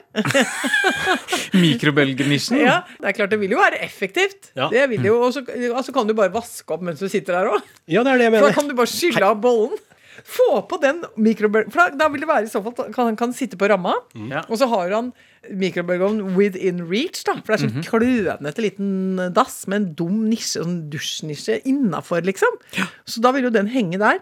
Mikrobølgenisjen. 1.65 2.61
Ja, 2.61 2.83
det 3.01 3.13
er 3.13 3.17
klart 3.17 3.33
det 3.33 3.41
vil 3.41 3.57
jo 3.57 3.63
være 3.63 3.81
effektivt. 3.87 4.53
Ja. 4.59 4.69
Det 4.73 4.85
vil 4.93 5.09
jo, 5.09 5.17
Og 5.25 5.33
så 5.35 5.45
altså 5.73 5.97
kan 5.97 6.09
du 6.09 6.15
bare 6.19 6.33
vaske 6.35 6.77
opp 6.77 6.85
mens 6.85 7.01
du 7.01 7.09
sitter 7.09 7.39
der 7.39 7.53
òg. 7.55 7.73
Ja, 7.89 8.05
det 8.05 8.15
er 8.15 8.21
det 8.21 8.29
jeg 8.29 8.37
For 8.37 8.51
da 8.51 8.59
kan 8.61 8.69
du 8.69 8.77
bare 8.77 8.88
skylle 8.91 9.29
av 9.29 9.39
bollen. 9.43 9.77
Få 10.27 10.63
på 10.67 10.81
den 10.83 11.05
mikrobølgen 11.15 11.71
For 11.71 11.95
da, 11.95 12.09
vil 12.11 12.25
det 12.25 12.29
være 12.29 12.49
i 12.49 12.51
så 12.51 12.59
fall 12.65 12.75
kan 12.91 13.07
han 13.07 13.19
kan 13.19 13.35
sitte 13.37 13.59
på 13.59 13.69
ramma, 13.71 13.93
mm. 14.19 14.33
og 14.49 14.57
så 14.59 14.67
har 14.73 14.91
han 14.97 15.13
mikrobølgeovn 15.47 16.35
within 16.35 16.83
reach, 16.91 17.23
da. 17.27 17.37
For 17.39 17.55
det 17.55 17.59
er 17.59 17.63
sånn 17.69 17.87
klønete 17.87 18.65
liten 18.65 19.21
dass 19.37 19.61
med 19.71 19.79
en 19.79 19.87
dum 20.01 20.25
nisje, 20.27 20.59
sånn 20.59 20.81
dusjnisje 20.91 21.61
innafor, 21.71 22.27
liksom. 22.27 22.59
Så 23.07 23.23
da 23.25 23.33
vil 23.37 23.47
jo 23.49 23.55
den 23.55 23.71
henge 23.73 24.01
der. 24.03 24.19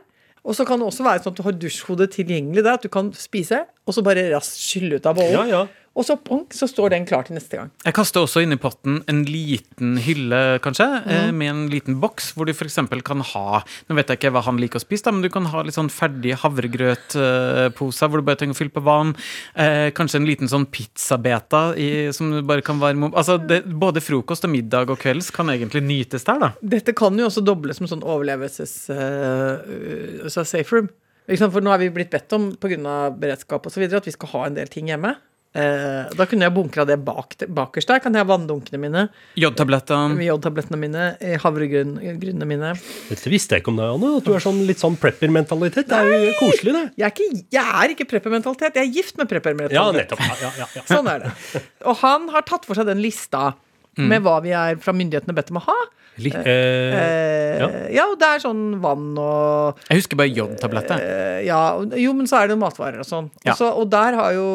Og 0.47 0.55
så 0.55 0.63
kan 0.69 0.79
det 0.79 0.87
også 0.87 1.03
være 1.03 1.25
sånn 1.25 1.35
at 1.35 1.41
du 1.41 1.47
har 1.49 1.57
dusjhodet 1.59 2.13
tilgjengelig 2.15 2.63
der, 2.63 2.77
at 2.79 2.85
du 2.85 2.93
kan 2.93 3.11
spise, 3.19 3.65
og 3.83 3.97
så 3.97 4.05
bare 4.07 4.29
raskt 4.31 4.61
skylle 4.63 5.01
ut 5.01 5.09
av 5.09 5.19
bollen. 5.19 5.35
Ja, 5.35 5.65
ja. 5.65 5.86
Og 5.97 6.05
så 6.05 6.17
ponk, 6.21 6.53
så 6.53 6.69
står 6.69 6.93
den 6.93 7.07
klar 7.09 7.25
til 7.25 7.39
neste 7.39 7.57
gang. 7.57 7.71
Jeg 7.87 7.97
kaster 7.97 8.21
også 8.21 8.43
inn 8.45 8.53
i 8.53 8.59
potten 8.61 8.99
en 9.09 9.23
liten 9.25 9.95
hylle, 10.05 10.41
kanskje, 10.65 10.87
eh, 11.09 11.31
med 11.33 11.49
en 11.49 11.63
liten 11.73 11.97
boks, 12.03 12.35
hvor 12.37 12.45
du 12.45 12.53
f.eks. 12.53 12.77
kan 13.07 13.23
ha 13.33 13.63
Nå 13.89 13.97
vet 13.97 14.11
jeg 14.13 14.21
ikke 14.21 14.33
hva 14.35 14.43
han 14.45 14.61
liker 14.61 14.77
å 14.81 14.85
spise, 14.85 15.07
da, 15.07 15.15
men 15.17 15.25
du 15.25 15.31
kan 15.33 15.49
ha 15.49 15.63
litt 15.65 15.77
sånn 15.77 15.89
ferdig 15.93 16.37
havregrøtposer 16.43 18.11
hvor 18.13 18.21
du 18.21 18.27
bare 18.29 18.41
trenger 18.43 18.57
å 18.57 18.61
fylle 18.61 18.75
på 18.75 18.85
vann. 18.85 19.15
Eh, 19.57 19.89
kanskje 19.97 20.21
en 20.21 20.29
liten 20.29 20.51
sånn 20.53 20.67
pizzabeta 20.69 21.71
i, 21.81 21.89
som 22.17 22.29
du 22.35 22.43
bare 22.47 22.65
kan 22.67 22.83
varme 22.83 23.09
opp. 23.09 23.17
Altså, 23.17 23.39
det, 23.41 23.63
både 23.65 24.05
frokost 24.05 24.45
og 24.45 24.53
middag 24.53 24.93
og 24.93 25.01
kvelds 25.01 25.33
kan 25.35 25.49
egentlig 25.53 25.85
nytes 25.87 26.29
der, 26.29 26.43
da. 26.43 26.53
Dette 26.61 26.93
kan 26.97 27.17
jo 27.17 27.31
også 27.31 27.45
doble 27.47 27.77
som 27.77 27.89
sånn 27.89 28.05
overlevelses 28.05 28.75
uh, 28.93 30.29
så 30.33 30.45
safe 30.45 30.77
room. 30.77 30.93
For 31.27 31.65
nå 31.65 31.73
er 31.73 31.81
vi 31.83 31.95
blitt 31.95 32.13
bedt 32.13 32.35
om 32.37 32.53
pga. 32.61 32.99
beredskap 33.11 33.67
videre, 33.75 33.99
at 33.99 34.07
vi 34.07 34.15
skal 34.15 34.31
ha 34.35 34.45
en 34.47 34.59
del 34.59 34.71
ting 34.71 34.93
hjemme. 34.93 35.17
Eh, 35.57 36.11
da 36.19 36.27
kunne 36.29 36.45
jeg 36.45 36.53
bunkra 36.53 36.85
det 36.89 36.99
bak, 37.05 37.33
bakerst 37.49 37.89
der. 37.89 38.01
Kan 38.05 38.13
jeg 38.17 38.27
ha 38.27 38.29
vanndunkene 38.29 38.81
mine, 38.83 39.07
Jodtablettene. 39.41 40.19
jodtablettene 40.27 40.77
mine, 40.83 41.05
Havregrynene 41.41 42.45
mine. 42.49 42.75
Dette 43.09 43.33
visste 43.33 43.57
jeg 43.57 43.65
ikke 43.65 43.73
om 43.73 43.81
deg, 43.81 43.95
Anne. 43.95 44.11
At 44.21 44.29
du 44.29 44.35
er 44.37 44.45
sånn 44.45 44.61
litt 44.69 44.83
sånn 44.83 44.99
prepper-mentalitet. 45.01 45.89
Det 45.89 45.97
er 45.97 46.27
jo 46.27 46.35
koselig, 46.43 46.75
det. 46.77 46.85
Jeg 47.01 47.07
er 47.09 47.15
ikke, 47.15 47.45
jeg 47.57 47.77
er 47.83 47.95
ikke 47.97 48.09
prepper-mentalitet. 48.13 48.77
Jeg 48.77 48.91
er 48.91 48.93
gift 48.99 49.17
med 49.21 49.31
prepper-mentalitet. 49.33 50.01
nettopp. 50.03 50.21
Ja, 50.27 50.37
ja, 50.45 50.53
ja, 50.61 50.69
ja. 50.77 50.85
Sånn 50.93 51.09
er 51.15 51.25
det. 51.25 51.33
Og 51.89 51.97
han 52.05 52.29
har 52.37 52.45
tatt 52.49 52.69
for 52.69 52.77
seg 52.77 52.91
den 52.93 53.01
lista 53.05 53.55
med 53.97 54.21
hva 54.27 54.43
vi 54.45 54.51
er 54.53 54.77
fra 54.77 54.93
myndighetene 54.93 55.33
bedt 55.33 55.49
om 55.55 55.57
å 55.63 55.65
ha. 55.71 55.77
Li- 56.19 56.33
eh, 56.33 57.35
Eh, 57.57 57.59
Ja. 57.61 57.67
ja, 57.89 58.05
og 58.13 58.19
det 58.21 58.27
er 58.29 58.41
sånn 58.43 58.81
vann 58.83 59.17
og 59.19 59.79
Jeg 59.89 59.97
husker 60.03 60.17
bare 60.21 60.29
jodtabletter. 60.29 60.99
Eh, 61.01 61.45
ja, 61.47 61.61
jo, 61.97 62.13
men 62.13 62.27
så 62.29 62.43
er 62.43 62.49
det 62.51 62.57
jo 62.57 62.61
matvarer 62.61 62.99
og 63.01 63.07
sånn. 63.09 63.31
Ja. 63.47 63.53
Også, 63.55 63.71
og 63.81 63.89
der 63.91 64.13
har 64.19 64.33
jo 64.37 64.49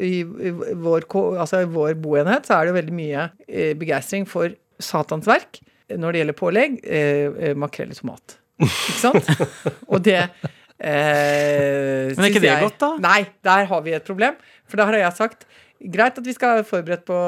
i, 0.00 0.20
i, 0.20 0.52
vår, 0.80 1.04
altså, 1.38 1.60
i 1.64 1.68
vår 1.68 1.94
boenhet 2.00 2.48
så 2.48 2.56
er 2.56 2.64
det 2.64 2.72
jo 2.72 2.78
veldig 2.80 2.96
mye 2.96 3.26
eh, 3.48 3.74
begeistring 3.76 4.24
for 4.26 4.48
Satans 4.80 5.26
verk 5.28 5.60
når 5.90 6.12
det 6.12 6.22
gjelder 6.22 6.38
pålegg. 6.40 6.80
Eh, 6.84 7.50
eh, 7.50 7.54
makrell 7.60 7.92
i 7.92 7.98
tomat. 7.98 8.38
Ikke 8.60 8.96
sant? 9.02 9.30
og 9.92 10.00
det 10.04 10.20
eh, 10.20 12.14
Men 12.14 12.24
er 12.24 12.30
ikke 12.30 12.40
det 12.44 12.50
jeg- 12.54 12.64
godt, 12.64 12.78
da? 12.80 12.90
Nei, 13.04 13.20
der 13.44 13.64
har 13.70 13.82
vi 13.84 13.92
et 13.96 14.04
problem. 14.08 14.36
For 14.68 14.76
da 14.80 14.86
har 14.88 14.94
jeg 15.00 15.12
sagt 15.18 15.44
Greit 15.80 16.18
at 16.20 16.26
vi 16.26 16.34
skal 16.36 16.58
være 16.58 16.66
forberedt 16.68 17.06
på 17.08 17.18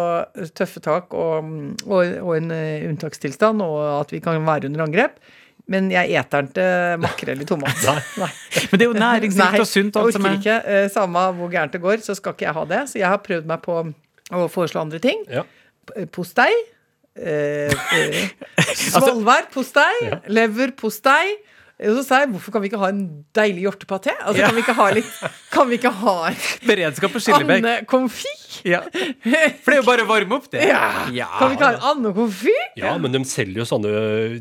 tøffe 0.53 0.81
tak 0.85 1.15
og, 1.17 1.47
og, 1.87 2.01
og 2.21 2.35
en 2.37 2.51
eh, 2.53 2.85
unntakstilstand, 2.91 3.63
og 3.65 3.79
at 4.01 4.13
vi 4.13 4.21
kan 4.21 4.45
være 4.45 4.69
under 4.69 4.85
angrep. 4.85 5.17
Men 5.73 5.89
jeg 5.93 6.11
eter 6.19 6.49
ikke 6.49 6.67
makrell 7.01 7.41
i 7.41 7.47
tomat. 7.49 7.85
Men 8.73 8.75
det 8.77 8.83
er 8.83 8.91
jo 8.91 8.99
næringsrikt 8.99 9.63
og 9.63 9.69
sunt. 9.71 9.97
alt 9.97 10.17
jeg 10.17 10.21
orker 10.21 10.33
er. 10.33 10.39
ikke. 10.41 10.59
Eh, 10.83 10.91
Samme 10.93 11.23
hvor 11.39 11.49
gærent 11.53 11.73
det 11.73 11.81
går, 11.81 12.03
så 12.05 12.17
skal 12.19 12.35
ikke 12.35 12.49
jeg 12.49 12.57
ha 12.59 12.65
det. 12.75 12.83
Så 12.91 12.99
jeg 13.01 13.09
har 13.09 13.23
prøvd 13.25 13.49
meg 13.49 13.63
på 13.65 13.79
å 14.33 14.47
foreslå 14.53 14.83
andre 14.83 15.01
ting. 15.03 15.23
Ja. 15.31 15.47
Postei. 16.13 16.51
Eh, 17.17 17.71
eh, 17.71 18.21
Svolvær 18.93 19.49
postei. 19.55 19.93
Leverpostei. 20.29 21.25
Og 21.31 21.52
så 21.83 22.03
sa 22.07 22.21
jeg 22.23 22.31
hvorfor 22.33 22.53
kan 22.55 22.63
vi 22.63 22.69
ikke 22.71 22.79
ha 22.83 22.89
en 22.93 23.03
deilig 23.35 23.65
hjortepaté? 23.67 24.13
Altså, 24.23 24.39
Ja. 24.43 24.47
kan, 24.49 24.55
vi 24.57 24.63
ikke 24.63 24.75
ha 24.79 24.87
litt, 24.95 25.13
kan 25.51 25.69
vi 25.69 25.79
ikke 25.81 25.91
ha 26.03 26.15
en 26.31 26.37
Beredskap 26.69 27.11
på 27.15 27.21
skillebekk. 27.25 27.65
andekonfi? 27.65 28.33
Ja. 28.69 28.83
For 28.85 29.73
det 29.73 29.79
er 29.79 29.81
jo 29.81 29.87
bare 29.89 30.05
å 30.05 30.09
varme 30.11 30.37
opp, 30.37 30.51
det. 30.53 30.61
Ja. 30.69 31.27
Kan 31.39 31.49
vi 31.51 31.57
ikke 31.57 31.67
ha 31.67 31.73
en 31.79 31.87
andekonfi? 31.97 32.53
ja, 32.77 32.93
men 33.01 33.13
de 33.17 33.23
selger 33.27 33.63
jo 33.63 33.67
sånne 33.69 33.93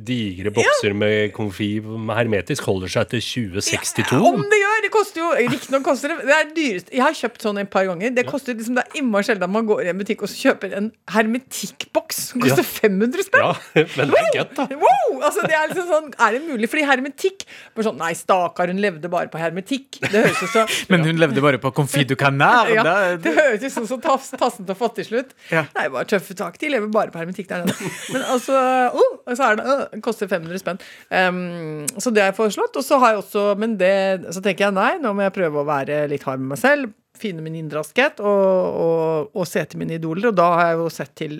digre 0.05 0.51
bokser 0.53 0.93
med 0.93 1.31
konfi 1.33 1.71
hermetisk. 1.81 2.67
Holder 2.67 2.91
seg 2.91 3.09
til 3.15 3.23
2062. 3.23 4.19
Om 4.21 4.43
det 4.51 4.59
gjør! 4.61 4.80
Det 4.91 4.97
koster 4.97 5.21
jo 5.21 5.29
Riktignok 5.31 5.85
koster 5.85 6.11
det 6.11 6.25
Det 6.27 6.35
er 6.35 6.49
dyrest 6.55 6.89
Jeg 6.91 7.03
har 7.05 7.15
kjøpt 7.15 7.45
sånn 7.45 7.59
et 7.61 7.69
par 7.71 7.85
ganger. 7.87 8.11
Det 8.11 8.25
koster 8.27 8.57
liksom 8.57 8.75
Det 8.75 8.83
er 8.83 8.99
innmari 8.99 9.23
sjelden 9.27 9.47
at 9.47 9.53
man 9.53 9.67
går 9.69 9.85
i 9.85 9.91
en 9.93 10.01
butikk 10.01 10.25
og 10.25 10.31
så 10.31 10.49
kjøper 10.49 10.75
en 10.75 10.89
hermetikkboks 11.15 12.19
som 12.31 12.43
koster 12.43 12.65
500 12.67 13.25
spenn. 13.27 13.45
Ja, 13.45 13.53
men 13.97 14.11
det 14.11 14.19
er 14.19 14.29
gøtt, 14.35 14.53
da. 14.57 14.65
Wow! 14.81 15.21
Altså, 15.21 15.45
det 15.47 15.55
er 15.55 15.71
liksom 15.71 15.87
sånn 15.89 16.09
Er 16.17 16.35
det 16.35 16.41
mulig? 16.43 16.69
Fordi 16.71 16.83
hermetikk 16.89 17.45
bare 17.47 17.87
sånn, 17.87 17.99
Nei, 18.01 18.11
stakkar, 18.17 18.71
hun 18.73 18.81
levde 18.83 19.11
bare 19.11 19.31
på 19.31 19.39
hermetikk. 19.39 20.01
Det 20.03 20.25
høres 20.25 20.41
ut 20.41 20.53
som 20.53 20.75
Men 20.91 21.07
hun 21.07 21.21
levde 21.21 21.43
bare 21.43 21.61
på 21.61 21.71
confit 21.77 22.11
du 22.11 22.17
canard. 22.19 22.71
ja, 22.75 22.83
det 23.21 23.35
høres 23.37 23.63
ut 23.63 23.75
som 23.77 23.87
så 23.87 23.99
tassen 24.03 24.65
til 24.65 24.73
å 24.73 24.77
få 24.77 24.91
til 24.97 25.07
slutt. 25.07 25.31
Ja. 25.53 25.63
Nei, 25.77 25.87
bare 25.93 26.09
tøffe 26.09 26.35
tak. 26.37 26.59
De 26.59 26.71
lever 26.73 26.91
bare 26.91 27.13
på 27.13 27.21
hermetikk 27.21 27.47
der 27.51 27.63
nede. 27.63 27.91
Men 28.11 28.27
altså 28.35 28.57
oh, 29.01 29.11
så 29.31 29.51
er 29.51 29.61
det, 29.61 29.67
oh, 29.71 30.01
koster 30.03 30.27
500 30.31 30.61
spenn. 30.61 30.81
Um, 31.09 31.87
så 31.95 32.11
det 32.11 32.25
har 32.25 32.33
jeg 32.33 32.39
foreslått. 32.41 32.75
Og 32.75 32.85
så 32.85 32.99
har 33.01 33.15
jeg 33.15 33.23
også 33.23 33.45
Men 33.61 33.77
det, 33.79 33.93
så 34.33 34.43
tenker 34.43 34.67
jeg 34.67 34.75
nei, 34.81 34.95
nå 35.01 35.13
må 35.15 35.23
jeg 35.27 35.35
prøve 35.37 35.61
å 35.61 35.67
være 35.67 36.01
litt 36.11 36.25
hard 36.27 36.41
med 36.41 36.55
meg 36.55 36.61
selv. 36.61 36.91
Finne 37.21 37.43
min 37.45 37.59
indre 37.59 37.83
asket 37.83 38.19
og, 38.23 38.81
og, 38.81 39.31
og 39.37 39.47
se 39.49 39.63
til 39.69 39.81
mine 39.81 39.99
idoler. 39.99 40.31
Og 40.31 40.37
da 40.37 40.49
har 40.55 40.69
jeg 40.71 40.81
jo 40.81 40.91
sett 40.97 41.15
til 41.21 41.39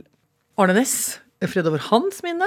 Arne 0.62 0.78
Næss. 0.78 0.96
Fred 1.42 1.66
over 1.66 1.82
hans 1.88 2.20
minne. 2.22 2.46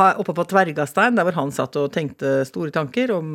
Oppe 0.00 0.32
på 0.32 0.46
Tvergastein, 0.48 1.16
der 1.18 1.26
hvor 1.28 1.36
han 1.36 1.50
satt 1.52 1.76
og 1.76 1.90
tenkte 1.92 2.38
store 2.48 2.72
tanker 2.72 3.12
om 3.12 3.26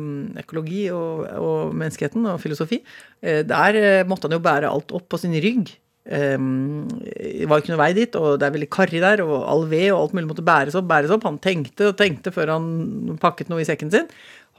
økologi 0.42 0.88
og, 0.90 1.28
og 1.38 1.76
menneskeheten 1.78 2.26
og 2.32 2.40
filosofi. 2.42 2.80
Eh, 3.22 3.44
Der 3.46 3.78
eh, 3.78 4.06
måtte 4.08 4.26
han 4.26 4.34
jo 4.34 4.42
bære 4.42 4.72
alt 4.72 4.94
opp 4.96 5.06
på 5.12 5.20
sin 5.22 5.36
rygg. 5.38 5.70
Um, 6.06 6.86
det 7.02 7.46
var 7.50 7.58
ikke 7.58 7.72
noe 7.72 7.80
vei 7.80 7.90
dit, 7.96 8.14
og 8.18 8.36
det 8.38 8.46
er 8.46 8.52
veldig 8.54 8.68
karrig 8.70 9.00
der, 9.02 9.22
og 9.24 9.40
all 9.50 9.64
ved 9.70 9.88
og 9.90 10.04
alt 10.04 10.12
mulig 10.14 10.28
måtte 10.30 10.44
bæres 10.46 10.76
opp. 10.78 10.86
bæres 10.90 11.14
opp. 11.14 11.26
Han 11.26 11.38
tenkte 11.42 11.90
og 11.90 11.96
tenkte 11.98 12.34
før 12.34 12.56
han 12.56 13.18
pakket 13.22 13.50
noe 13.50 13.62
i 13.62 13.66
sekken 13.68 13.90
sin. 13.94 14.10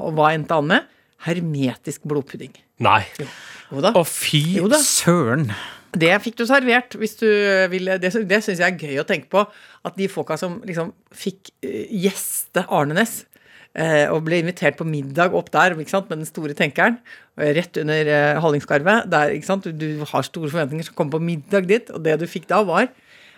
Og 0.04 0.16
hva 0.16 0.34
endte 0.36 0.56
han 0.56 0.68
med? 0.72 0.88
Hermetisk 1.26 2.06
blodpudding. 2.08 2.54
Nei. 2.84 3.02
Jo 3.72 3.82
da. 3.84 3.94
Å, 3.98 4.04
fy 4.06 4.44
Jo 4.60 4.68
da. 4.72 4.80
søren. 4.84 5.50
Det 5.98 6.12
fikk 6.22 6.36
du 6.38 6.44
servert, 6.46 6.94
hvis 7.00 7.16
du 7.18 7.26
ville. 7.72 7.96
Det, 8.02 8.12
det 8.30 8.42
syns 8.46 8.60
jeg 8.62 8.68
er 8.68 8.78
gøy 8.78 9.02
å 9.02 9.08
tenke 9.08 9.32
på. 9.34 9.46
At 9.88 9.98
de 9.98 10.10
folka 10.12 10.38
som 10.38 10.60
liksom 10.68 10.92
fikk 11.16 11.50
eh, 11.66 11.88
gjeste 12.06 12.68
Arne 12.68 12.98
Næss, 13.00 13.24
eh, 13.74 14.06
og 14.12 14.22
ble 14.28 14.44
invitert 14.44 14.78
på 14.78 14.86
middag 14.88 15.34
opp 15.38 15.50
der 15.56 15.76
med 15.80 15.90
den 16.12 16.28
store 16.28 16.54
tenkeren, 16.58 17.00
eh, 17.40 17.54
rett 17.58 17.82
under 17.82 18.12
Hallingskarvet 18.44 19.10
der, 19.10 19.34
du, 19.64 19.72
du 19.74 20.06
har 20.06 20.28
store 20.28 20.52
forventninger, 20.54 20.86
som 20.90 20.98
kommer 20.98 21.18
på 21.18 21.24
middag 21.24 21.68
dit, 21.72 21.90
og 21.96 22.04
det 22.06 22.20
du 22.22 22.28
fikk 22.30 22.48
da, 22.52 22.62
var 22.68 22.88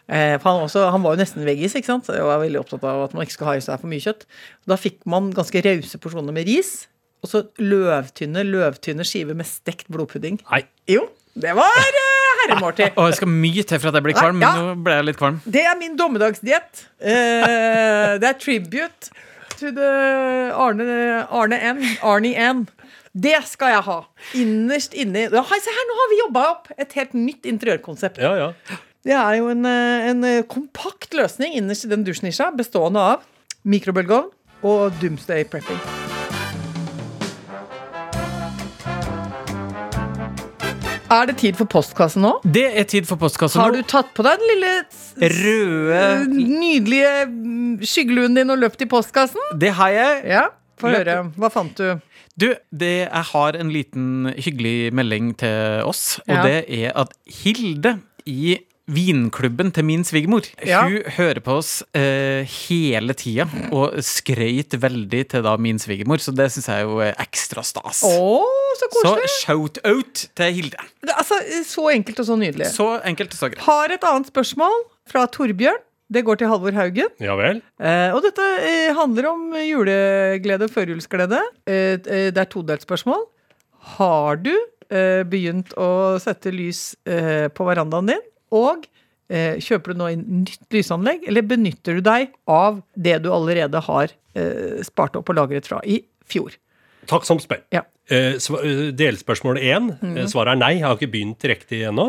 eh, 0.10 0.36
han, 0.42 0.64
også, 0.66 0.90
han 0.92 1.04
var 1.06 1.16
jo 1.16 1.22
nesten 1.24 1.46
veggis, 1.48 1.78
ikke 1.78 1.94
sant, 1.94 2.10
og 2.12 2.32
var 2.32 2.44
veldig 2.44 2.60
opptatt 2.64 2.84
av 2.88 3.06
at 3.08 3.16
man 3.16 3.24
ikke 3.26 3.38
skal 3.38 3.52
ha 3.54 3.58
i 3.60 3.64
seg 3.64 3.80
for 3.82 3.92
mye 3.92 4.04
kjøtt. 4.04 4.26
Da 4.68 4.80
fikk 4.80 5.04
man 5.10 5.32
ganske 5.38 5.64
rause 5.66 6.02
porsjoner 6.02 6.36
med 6.36 6.50
ris, 6.50 6.88
og 7.24 7.30
så 7.32 7.42
løvtynne, 7.60 8.44
løvtynne 8.48 9.06
skiver 9.08 9.36
med 9.38 9.48
stekt 9.50 9.90
blodpudding. 9.92 10.40
Nei. 10.52 10.62
Jo, 10.90 11.06
det 11.40 11.52
var 11.58 11.68
uh, 11.76 12.30
herremåltid. 12.44 12.96
Og 12.96 13.12
det 13.12 13.20
skal 13.20 13.32
mye 13.32 13.64
til 13.68 13.80
for 13.80 13.92
at 13.92 14.00
jeg 14.00 14.06
blir 14.08 14.18
kvalm, 14.18 14.42
Ja. 14.44 14.52
men 14.56 14.70
nå 14.80 14.84
ble 14.86 14.98
jeg 15.00 15.08
litt 15.10 15.20
kvalm. 15.20 15.40
Det 15.46 15.64
er 15.68 15.78
min 15.80 15.98
dommedagsdiett. 16.00 16.86
Eh, 17.00 18.18
det 18.20 18.28
er 18.32 18.38
tribute 18.40 19.12
to 19.60 19.72
the 19.76 19.90
Arne, 20.56 21.26
Arne 21.30 21.60
N. 21.74 21.82
Arnie 22.02 22.36
N. 22.40 22.68
Det 23.20 23.36
skal 23.50 23.74
jeg 23.74 23.84
ha. 23.88 23.98
Innerst 24.38 24.94
inni 24.94 25.26
ja, 25.26 25.42
Se 25.44 25.74
her, 25.76 25.88
nå 25.90 25.98
har 26.00 26.12
vi 26.12 26.20
jobba 26.22 26.44
opp 26.54 26.70
et 26.78 26.94
helt 26.96 27.16
nytt 27.18 27.48
interiørkonsept. 27.50 28.22
Ja, 28.22 28.36
ja. 28.40 28.78
Det 29.04 29.16
er 29.16 29.40
jo 29.40 29.50
en, 29.52 29.66
eh, 29.66 30.10
en 30.12 30.24
eh, 30.28 30.44
kompakt 30.48 31.14
løsning 31.18 31.56
innerst 31.58 31.88
i 31.88 31.92
den 31.92 32.06
dusjnisja, 32.08 32.52
bestående 32.56 33.00
av 33.16 33.28
mikrobølgeovn 33.66 34.32
og 34.64 35.00
doomsday 35.02 35.44
prepping. 35.50 35.80
Er 41.10 41.26
det 41.30 41.38
tid 41.42 41.58
for 41.58 41.66
postkasse 41.70 42.20
nå? 42.22 42.36
Det 42.46 42.68
er 42.78 42.86
tid 42.90 43.08
for 43.10 43.18
postkasse 43.22 43.58
Har 43.60 43.74
du 43.74 43.82
tatt 43.88 44.12
på 44.18 44.26
deg 44.26 44.38
den 44.42 44.52
lille 44.54 44.74
Røde 45.34 46.04
nydelige 46.30 47.14
mm, 47.32 47.80
skyggeluen 47.84 48.38
din 48.38 48.54
og 48.54 48.62
løpt 48.62 48.84
i 48.86 48.88
postkassen? 48.90 49.42
Det 49.60 49.72
har 49.80 49.92
jeg. 49.96 50.22
Ja, 50.32 50.44
få 50.80 50.94
høre. 50.94 51.18
Hva 51.36 51.50
fant 51.52 51.74
du? 51.80 51.98
Du, 52.40 52.48
det, 52.72 52.92
jeg 53.10 53.26
har 53.34 53.58
en 53.60 53.72
liten 53.74 54.30
hyggelig 54.40 54.94
melding 54.96 55.34
til 55.42 55.82
oss, 55.84 56.22
og 56.24 56.38
Ja. 56.38 56.44
det 56.46 56.60
er 56.72 56.94
at 56.96 57.12
Hilde 57.42 57.98
i 58.30 58.56
vinklubben 58.90 59.72
til 59.76 59.86
min 59.88 60.04
svigermor 60.08 60.48
Ja. 60.66 60.84
Hun 60.88 61.04
hører 61.18 61.40
på 61.46 61.58
oss 61.60 61.84
eh, 61.98 62.44
hele 62.68 63.14
tida 63.18 63.46
og 63.76 63.98
skrøyt 64.06 64.76
veldig 64.82 65.24
til 65.34 65.46
da 65.46 65.56
min 65.62 65.80
svigermor, 65.82 66.22
så 66.24 66.34
det 66.36 66.50
syns 66.54 66.70
jeg 66.72 66.88
jo 66.88 67.00
er 67.06 67.14
ekstra 67.22 67.64
stas. 67.66 68.02
Oh, 68.08 68.46
så 68.80 68.90
så 69.00 69.16
shout-out 69.40 70.26
til 70.36 70.56
Hilde. 70.60 70.88
Det, 71.02 71.14
altså, 71.16 71.38
så 71.68 71.90
enkelt 71.94 72.20
og 72.24 72.30
så 72.32 72.40
nydelig. 72.40 72.72
Så 72.74 72.90
enkelt 73.06 73.36
og 73.36 73.40
så 73.42 73.52
greit. 73.52 73.64
Har 73.68 73.94
et 73.94 74.10
annet 74.10 74.32
spørsmål 74.32 74.82
fra 75.10 75.26
Torbjørn. 75.32 75.86
Det 76.10 76.24
går 76.26 76.40
til 76.42 76.50
Halvor 76.50 76.74
Haugen. 76.74 77.12
Ja 77.22 77.36
vel. 77.38 77.60
Eh, 77.78 78.10
og 78.16 78.24
dette 78.26 78.46
eh, 78.66 78.90
handler 78.98 79.28
om 79.30 79.44
juleglede 79.62 80.66
og 80.66 80.74
førjulsglede. 80.74 81.42
Eh, 81.70 82.00
eh, 82.02 82.30
det 82.34 82.42
er 82.42 82.50
todelt 82.50 82.82
spørsmål. 82.82 83.28
Har 84.00 84.40
du 84.42 84.50
eh, 84.90 85.22
begynt 85.30 85.76
å 85.78 86.18
sette 86.22 86.50
lys 86.54 86.96
eh, 87.06 87.46
på 87.54 87.68
verandaen 87.68 88.10
din? 88.10 88.26
Og 88.56 88.88
eh, 89.30 89.60
kjøper 89.62 89.94
du 89.94 90.02
nå 90.02 90.10
inn 90.16 90.26
nytt 90.44 90.74
lysanlegg, 90.74 91.28
eller 91.30 91.46
benytter 91.46 92.00
du 92.00 92.06
deg 92.06 92.34
av 92.50 92.82
det 92.96 93.20
du 93.24 93.32
allerede 93.34 93.82
har 93.90 94.16
eh, 94.36 94.82
spart 94.86 95.20
opp 95.20 95.30
og 95.30 95.40
lagret 95.42 95.70
fra 95.70 95.82
i 95.86 96.02
fjor? 96.30 96.58
Takk 97.10 97.26
som 97.26 97.40
spør. 97.42 97.64
Ja. 97.74 97.84
Eh, 98.10 98.36
eh, 98.38 98.82
delspørsmål 98.98 99.60
én. 99.62 99.92
mm. 100.02 100.18
Svaret 100.30 100.56
er 100.56 100.60
nei. 100.60 100.72
Jeg 100.80 100.86
har 100.86 100.98
ikke 100.98 101.12
begynt 101.14 101.46
riktig 101.46 101.84
ennå. 101.90 102.08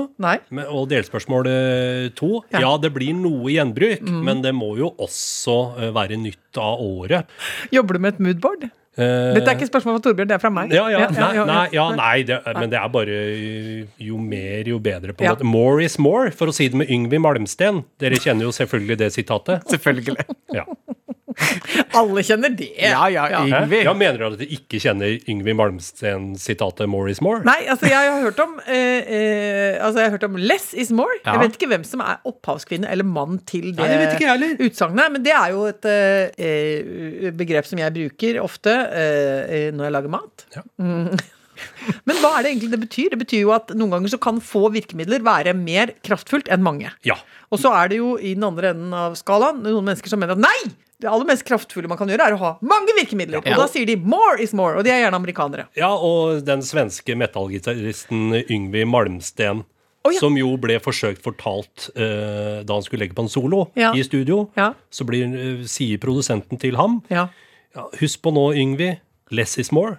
Og 0.72 0.88
delspørsmål 0.90 1.48
eh, 1.50 2.08
to. 2.16 2.42
Ja. 2.52 2.64
Ja. 2.64 2.72
det 2.80 2.92
blir 2.96 3.12
noe 3.16 3.52
gjenbruk, 3.52 4.04
men 4.08 4.40
det 4.44 4.54
må 4.56 4.74
jo 4.80 4.92
også 4.96 5.56
eh, 5.78 5.94
være 5.96 6.16
nytt 6.20 6.60
av 6.60 6.80
året. 6.84 7.28
Jobber 7.72 7.96
du 7.96 8.04
med 8.06 8.14
et 8.16 8.22
moodboard? 8.28 8.70
Eh, 8.98 9.34
Dette 9.36 9.46
er 9.52 9.54
ikke 9.56 9.68
spørsmål 9.70 9.94
fra 9.96 10.02
Torbjørn, 10.08 10.28
det 10.28 10.34
er 10.34 10.40
fra 10.42 10.50
meg. 10.50 10.72
ja, 10.74 10.88
ja, 10.90 11.04
nei, 11.14 11.44
nei, 11.46 11.68
ja, 11.72 11.84
nei 11.94 12.22
det, 12.26 12.40
men 12.56 12.70
det 12.72 12.78
er 12.80 12.88
bare 12.90 13.18
eh, 13.30 13.84
jo 14.02 14.18
mer, 14.18 14.66
jo 14.66 14.78
bedre. 14.82 15.12
på 15.14 15.22
en 15.22 15.28
Ja. 15.30 15.34
måte. 15.36 15.44
More 15.46 15.84
is 15.84 15.98
more, 15.98 16.30
for 16.32 16.46
å 16.50 16.52
si 16.54 16.66
det 16.68 16.74
med 16.76 16.90
Yngvi 16.90 17.20
Malmsten. 17.22 17.84
Dere 18.02 18.18
kjenner 18.18 18.48
jo 18.48 18.50
selvfølgelig 18.50 18.98
det 18.98 19.12
sitatet. 19.14 19.62
Selvfølgelig. 19.70 20.16
Ja. 20.52 20.64
Alle 22.00 22.22
kjenner 22.26 22.52
det. 22.56 22.70
Ja, 22.78 23.06
ja, 23.12 23.26
Yngvi. 23.40 23.82
Ja, 23.86 23.94
mener 23.96 24.18
du 24.20 24.26
at 24.28 24.40
du 24.40 24.44
ikke 24.46 24.80
kjenner 24.82 25.16
Yngvi 25.30 25.54
Malmsten-sitatet 25.56 26.88
'more 26.90 27.10
is 27.12 27.22
more'? 27.24 27.42
Nei, 27.46 27.58
altså 27.70 27.90
jeg 27.90 28.12
har 28.12 28.20
hørt 28.26 28.40
om 28.42 28.58
eh, 28.66 29.00
eh, 29.00 29.78
Altså 29.80 30.02
jeg 30.02 30.10
har 30.10 30.16
hørt 30.16 30.28
om 30.28 30.36
'less 30.36 30.74
is 30.74 30.92
more'. 30.92 31.18
Ja. 31.24 31.36
Jeg 31.36 31.44
vet 31.46 31.58
ikke 31.58 31.70
hvem 31.72 31.84
som 31.86 32.04
er 32.04 32.20
opphavskvinne 32.28 32.90
eller 32.90 33.04
mann 33.04 33.40
til 33.46 33.70
det, 33.72 33.82
Nei, 33.82 33.88
det 33.88 33.98
vet 34.04 34.16
ikke 34.18 34.30
jeg 34.30 34.70
utsagnet. 34.70 35.12
Men 35.12 35.24
det 35.26 35.34
er 35.34 35.50
jo 35.54 35.66
et 35.70 35.90
eh, 35.90 36.30
eh, 36.38 37.30
begrep 37.36 37.68
som 37.68 37.78
jeg 37.82 37.94
bruker 37.96 38.40
ofte 38.42 38.72
eh, 38.72 39.68
når 39.74 39.88
jeg 39.88 39.96
lager 39.98 40.16
mat. 40.18 40.48
Ja. 40.56 40.66
Mm. 40.82 41.18
Men 42.06 42.16
hva 42.22 42.34
er 42.38 42.42
det 42.44 42.52
egentlig 42.52 42.70
det 42.74 42.80
betyr? 42.84 43.08
Det 43.14 43.18
betyr 43.24 43.40
jo 43.44 43.52
at 43.56 43.72
noen 43.76 43.90
ganger 43.96 44.12
så 44.12 44.18
kan 44.20 44.40
få 44.40 44.68
virkemidler 44.74 45.22
være 45.26 45.54
mer 45.56 45.94
kraftfullt 46.06 46.48
enn 46.52 46.62
mange. 46.62 46.90
Ja. 47.06 47.16
Og 47.50 47.58
så 47.62 47.72
er 47.74 47.88
det 47.92 47.98
jo 48.00 48.16
i 48.18 48.34
den 48.34 48.44
andre 48.46 48.70
enden 48.74 48.94
av 48.94 49.16
skalaen 49.18 49.62
noen 49.64 49.84
mennesker 49.84 50.08
som 50.12 50.20
mener 50.22 50.36
at 50.38 50.44
nei! 50.44 50.72
Det 51.00 51.08
aller 51.08 51.24
mest 51.24 51.46
kraftfulle 51.48 51.88
man 51.88 51.96
kan 51.96 52.10
gjøre, 52.12 52.26
er 52.28 52.34
å 52.36 52.40
ha 52.42 52.48
mange 52.60 52.92
virkemidler. 52.92 53.40
Ja. 53.40 53.54
Og 53.56 53.62
da 53.62 53.66
sier 53.72 53.86
de 53.88 53.94
'more 53.96 54.36
is 54.44 54.52
more', 54.52 54.76
og 54.76 54.84
de 54.84 54.90
er 54.92 55.00
gjerne 55.00 55.16
amerikanere. 55.16 55.64
Ja, 55.74 55.88
og 55.96 56.44
den 56.44 56.60
svenske 56.60 57.16
metallgitaristen 57.16 58.44
Yngvi 58.50 58.84
Malmsten, 58.84 59.64
Oh, 60.02 60.12
ja. 60.14 60.18
som 60.18 60.32
jo 60.36 60.54
ble 60.56 60.78
forsøkt 60.80 61.20
fortalt 61.20 61.90
uh, 61.92 62.62
da 62.64 62.72
han 62.72 62.82
skulle 62.82 63.02
legge 63.04 63.14
på 63.14 63.20
en 63.26 63.28
solo 63.28 63.70
Ja. 63.76 63.92
i 63.92 64.00
studio, 64.02 64.50
Ja. 64.56 64.72
så 64.90 65.04
blir, 65.04 65.26
uh, 65.28 65.64
sier 65.68 65.98
produsenten 65.98 66.58
til 66.58 66.76
ham 66.76 67.02
Ja. 67.10 67.28
ja, 67.76 67.84
Husk 68.00 68.22
på 68.22 68.32
nå, 68.32 68.54
Yngvi, 68.56 68.98
less 69.30 69.58
is 69.58 69.70
more. 69.70 69.98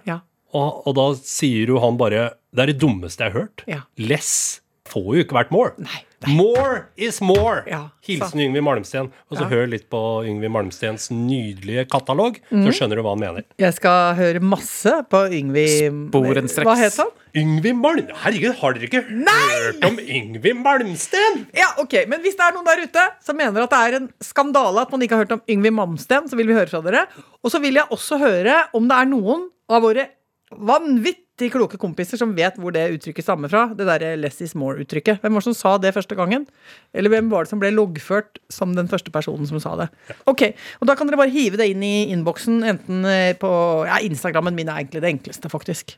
Og, 0.52 0.82
og 0.86 0.96
da 0.98 1.06
sier 1.16 1.72
jo 1.72 1.80
han 1.80 1.96
bare 2.00 2.32
Det 2.52 2.64
er 2.66 2.72
det 2.74 2.80
dummeste 2.82 3.24
jeg 3.24 3.32
har 3.32 3.46
hørt. 3.46 3.64
Ja. 3.70 3.80
Less 3.96 4.60
får 4.92 5.14
jo 5.16 5.22
ikke 5.24 5.38
vært 5.38 5.52
more. 5.54 5.72
Nei, 5.80 6.02
More 6.28 6.84
is 6.96 7.20
more! 7.24 7.62
Ja, 7.66 7.88
Hilsen 8.06 8.40
Yngvi 8.44 8.60
Malmsten. 8.62 9.08
Og 9.30 9.38
så 9.38 9.42
Ja. 9.42 9.48
hør 9.50 9.66
litt 9.70 9.88
på 9.90 10.22
Yngvi 10.28 10.48
Malmstens 10.52 11.10
nydelige 11.10 11.88
katalog, 11.90 12.38
mm. 12.50 12.62
så 12.66 12.74
skjønner 12.76 12.96
du 12.96 13.02
hva 13.02 13.14
han 13.16 13.22
mener. 13.22 13.44
Jeg 13.58 13.74
skal 13.74 14.14
høre 14.14 14.40
masse 14.40 14.92
på 15.10 15.22
Yngvi 15.40 15.66
Sporenstreks. 16.10 16.68
Hva 16.68 16.76
het 16.78 16.96
han? 17.00 17.10
Yngvi 17.34 17.72
Malm... 17.74 18.06
Herregud, 18.22 18.54
har 18.60 18.76
dere 18.76 18.88
ikke 18.90 19.02
hørt 19.08 19.84
om 19.88 19.98
Yngvi 19.98 20.52
Malmsten? 20.60 21.46
Ja, 21.56 21.72
ok, 21.82 22.04
Men 22.06 22.20
hvis 22.20 22.36
det 22.38 22.46
er 22.46 22.54
noen 22.54 22.68
der 22.68 22.84
ute 22.84 23.06
som 23.24 23.36
mener 23.40 23.64
at 23.64 23.72
det 23.72 23.82
er 23.88 23.98
en 24.02 24.10
skandale 24.22 24.84
at 24.84 24.90
man 24.92 25.02
ikke 25.02 25.16
har 25.16 25.24
hørt 25.24 25.38
om 25.38 25.42
Yngvi 25.50 25.72
Malmsten, 25.74 26.28
så 26.28 26.38
vil 26.38 26.46
vi 26.52 26.58
høre 26.58 26.70
fra 26.70 26.82
dere. 26.84 27.06
Og 27.42 27.50
så 27.50 27.58
vil 27.62 27.80
jeg 27.80 27.88
også 27.90 28.20
høre 28.22 28.66
om 28.76 28.86
det 28.86 28.98
er 29.00 29.10
noen 29.10 29.48
av 29.72 29.82
våre 29.82 30.10
vanvittig 30.58 31.48
kloke 31.52 31.78
kompiser 31.80 32.20
som 32.20 32.34
vet 32.36 32.58
hvor 32.60 32.74
det 32.74 32.84
uttrykket 32.94 33.24
stammer 33.24 33.50
fra. 33.50 33.64
Det 33.74 33.86
derre 33.88 34.14
'less 34.16 34.42
is 34.44 34.54
more'-uttrykket. 34.54 35.20
Hvem 35.22 35.32
var 35.32 35.40
det 35.40 35.48
som 35.48 35.54
sa 35.54 35.78
det 35.78 35.94
første 35.94 36.14
gangen? 36.14 36.46
Eller 36.94 37.10
hvem 37.10 37.30
var 37.30 37.44
det 37.44 37.50
som 37.50 37.58
ble 37.58 37.70
loggført 37.72 38.38
som 38.50 38.74
den 38.74 38.88
første 38.88 39.10
personen 39.10 39.46
som 39.46 39.60
sa 39.60 39.76
det? 39.76 39.88
Ok, 40.26 40.54
og 40.80 40.86
Da 40.86 40.94
kan 40.94 41.06
dere 41.06 41.16
bare 41.16 41.34
hive 41.34 41.56
det 41.56 41.70
inn 41.70 41.82
i 41.82 42.12
innboksen, 42.12 42.62
enten 42.62 43.04
eh, 43.04 43.34
på 43.34 43.86
ja, 43.86 43.98
Instagrammen 43.98 44.54
min 44.54 44.68
er 44.68 44.84
egentlig 44.84 45.02
det 45.02 45.12
enkleste, 45.14 45.48
faktisk. 45.48 45.96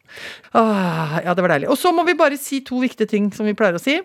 Ah, 0.55 1.21
ja, 1.25 1.35
det 1.35 1.43
var 1.43 1.51
deilig. 1.51 1.69
Og 1.69 1.79
så 1.79 1.93
må 1.93 2.05
vi 2.07 2.15
bare 2.15 2.37
si 2.37 2.61
to 2.61 2.81
viktige 2.81 3.09
ting 3.09 3.33
som 3.33 3.47
vi 3.47 3.55
pleier 3.55 3.75
å 3.75 3.83
si. 3.83 4.01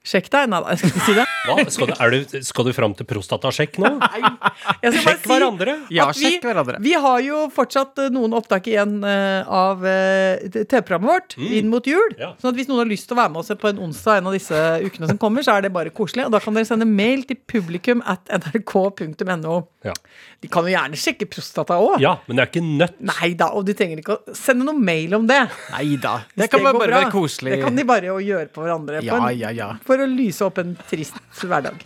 Sjekk 0.00 0.30
deg. 0.32 0.46
Nei 0.48 0.60
da, 0.64 0.72
jeg 0.72 0.80
skal 0.80 0.90
ikke 0.94 1.04
si 1.04 1.14
det. 1.18 1.24
Hva? 1.46 1.64
Skal, 1.72 1.90
du, 1.90 1.94
er 2.00 2.14
du, 2.14 2.38
skal 2.44 2.66
du 2.68 2.72
fram 2.76 2.94
til 2.96 3.06
prostatasjekk 3.08 3.76
nå? 3.82 3.90
Nei. 4.00 4.92
sjekk 4.96 5.20
si 5.20 5.28
hverandre. 5.28 5.74
Ja, 5.92 6.06
vi, 6.14 6.22
sjekk 6.24 6.46
hverandre. 6.48 6.80
Vi 6.84 6.94
har 7.04 7.20
jo 7.24 7.42
fortsatt 7.52 8.00
eh, 8.06 8.12
noen 8.12 8.32
opptak 8.36 8.70
igjen 8.72 8.98
eh, 9.04 9.44
av 9.44 9.84
eh, 9.84 10.48
TV-programmet 10.56 11.10
vårt, 11.10 11.36
Inn 11.40 11.68
mot 11.72 11.84
jul. 11.84 12.16
Ja. 12.20 12.32
Sånn 12.40 12.52
at 12.52 12.60
hvis 12.60 12.70
noen 12.70 12.82
har 12.84 12.90
lyst 12.90 13.08
til 13.10 13.16
å 13.16 13.20
være 13.20 13.34
med 13.34 13.42
oss 13.42 13.52
på 13.60 13.70
en 13.72 13.82
onsdag 13.88 14.20
en 14.20 14.30
av 14.30 14.36
disse 14.36 14.62
ukene 14.86 15.10
som 15.10 15.20
kommer, 15.20 15.44
så 15.44 15.58
er 15.58 15.66
det 15.66 15.72
bare 15.74 15.92
koselig. 15.92 16.26
Og 16.28 16.32
da 16.32 16.40
kan 16.44 16.56
dere 16.56 16.68
sende 16.68 16.88
mail 16.88 17.26
til 17.28 17.40
publikum 17.50 18.00
at 18.08 18.24
nrk.no. 18.40 19.60
Ja. 19.84 19.94
De 20.40 20.48
kan 20.52 20.64
jo 20.64 20.72
gjerne 20.72 20.98
sjekke 21.00 21.28
prostata 21.28 21.76
òg. 21.80 22.00
ja, 22.00 22.14
men 22.26 22.36
det 22.36 22.44
er 22.44 22.50
ikke 22.50 22.64
nødt. 22.64 22.98
Nei 23.10 23.32
da, 23.36 23.50
og 23.56 23.64
de 23.68 23.76
trenger 23.76 24.00
ikke 24.00 24.16
å 24.16 24.36
sende 24.36 24.64
noe 24.68 24.76
mail 24.76 25.16
om 25.16 25.28
det. 25.28 25.40
Nei 25.74 25.96
da. 26.00 26.18
Det 26.36 26.50
kan 26.52 26.64
bare 26.64 26.80
bra. 26.80 26.90
være 26.98 27.12
koselig. 27.12 27.54
Det 27.56 27.62
kan 27.64 27.76
de 27.76 27.84
bare 27.88 28.12
gjøre 28.24 28.48
på 28.52 28.64
hverandre. 28.64 29.00
Ja, 29.04 29.16
på 29.16 29.28
en, 29.28 29.38
ja, 29.40 29.52
ja. 29.56 29.70
For 29.90 29.98
å 29.98 30.04
lyse 30.06 30.44
opp 30.46 30.60
en 30.62 30.76
trist 30.86 31.16
hverdag. 31.40 31.80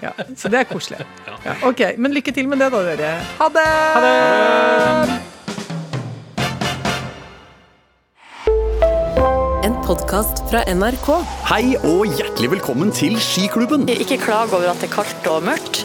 Ja, 0.00 0.14
så 0.32 0.48
det 0.48 0.62
er 0.62 0.68
koselig. 0.70 1.04
Ja, 1.44 1.58
ok, 1.68 1.82
Men 2.00 2.14
lykke 2.16 2.32
til 2.32 2.48
med 2.48 2.56
det, 2.62 2.70
da, 2.72 2.80
dere. 2.86 3.10
Ha 3.36 3.48
det! 3.52 3.66
Ha 3.92 4.00
det! 4.06 4.14
En 9.68 9.76
podkast 9.84 10.40
fra 10.48 10.64
NRK. 10.72 11.08
Hei 11.50 11.76
og 11.84 12.08
hjertelig 12.08 12.54
velkommen 12.56 12.96
til 12.96 13.20
Skiklubben. 13.20 13.84
Ikke 13.92 14.16
klag 14.24 14.48
over 14.56 14.72
at 14.72 14.80
det 14.80 14.88
er 14.88 14.96
kaldt 14.96 15.28
og 15.28 15.44
mørkt. 15.50 15.84